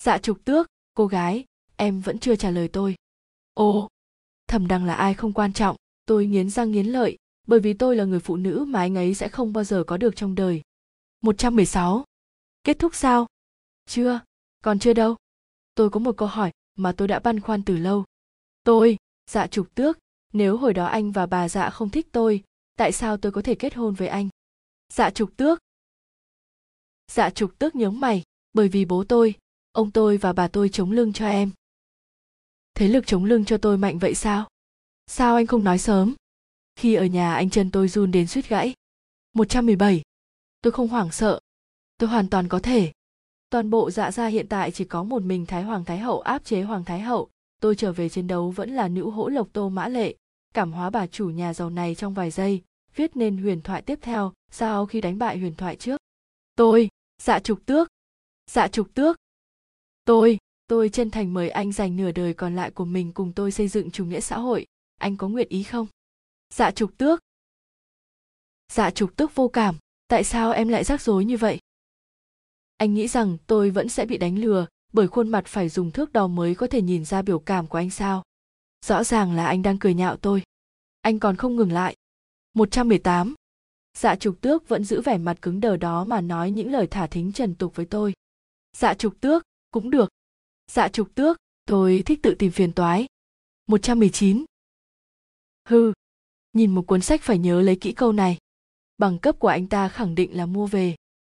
[0.00, 1.44] dạ trục tước cô gái
[1.76, 2.94] em vẫn chưa trả lời tôi
[3.54, 3.88] ồ
[4.48, 7.96] thẩm đăng là ai không quan trọng tôi nghiến răng nghiến lợi bởi vì tôi
[7.96, 10.62] là người phụ nữ mà anh ấy sẽ không bao giờ có được trong đời
[11.20, 12.04] 116.
[12.64, 13.26] Kết thúc sao?
[13.86, 14.20] Chưa,
[14.64, 15.16] còn chưa đâu.
[15.74, 18.04] Tôi có một câu hỏi mà tôi đã băn khoăn từ lâu
[18.64, 18.96] tôi
[19.30, 19.98] dạ trục tước
[20.32, 22.44] nếu hồi đó anh và bà dạ không thích tôi
[22.76, 24.28] tại sao tôi có thể kết hôn với anh
[24.92, 25.58] dạ trục tước
[27.12, 28.22] dạ trục tước nhớ mày
[28.52, 29.34] bởi vì bố tôi
[29.78, 31.50] ông tôi và bà tôi chống lưng cho em.
[32.74, 34.48] Thế lực chống lưng cho tôi mạnh vậy sao?
[35.06, 36.14] Sao anh không nói sớm?
[36.76, 38.74] Khi ở nhà anh chân tôi run đến suýt gãy.
[39.32, 40.02] 117.
[40.62, 41.40] Tôi không hoảng sợ.
[41.98, 42.92] Tôi hoàn toàn có thể.
[43.50, 46.44] Toàn bộ dạ gia hiện tại chỉ có một mình Thái Hoàng Thái Hậu áp
[46.44, 47.28] chế Hoàng Thái Hậu,
[47.60, 50.14] tôi trở về chiến đấu vẫn là nữ hỗ lộc tô mã lệ.
[50.54, 52.62] Cảm hóa bà chủ nhà giàu này trong vài giây
[52.94, 54.32] viết nên huyền thoại tiếp theo.
[54.50, 56.00] Sau khi đánh bại huyền thoại trước?
[56.56, 56.88] Tôi
[57.22, 57.88] dạ trục tước.
[58.50, 59.16] Dạ trục tước
[60.08, 63.52] tôi tôi chân thành mời anh dành nửa đời còn lại của mình cùng tôi
[63.52, 64.66] xây dựng chủ nghĩa xã hội
[64.98, 65.86] anh có nguyện ý không
[66.54, 67.20] dạ trục tước
[68.72, 69.76] dạ trục tước vô cảm
[70.08, 71.58] tại sao em lại rắc rối như vậy
[72.76, 76.12] anh nghĩ rằng tôi vẫn sẽ bị đánh lừa bởi khuôn mặt phải dùng thước
[76.12, 78.22] đo mới có thể nhìn ra biểu cảm của anh sao.
[78.86, 80.42] Rõ ràng là anh đang cười nhạo tôi.
[81.00, 81.96] Anh còn không ngừng lại.
[82.54, 83.34] 118.
[83.98, 87.06] Dạ trục tước vẫn giữ vẻ mặt cứng đờ đó mà nói những lời thả
[87.06, 88.12] thính trần tục với tôi.
[88.76, 90.08] Dạ trục tước, cũng được.
[90.72, 93.06] Dạ trục tước, tôi thích tự tìm phiền toái.
[93.66, 94.44] 119.
[95.68, 95.92] Hư,
[96.52, 98.38] nhìn một cuốn sách phải nhớ lấy kỹ câu này.
[98.98, 100.96] Bằng cấp của anh ta khẳng định là mua về,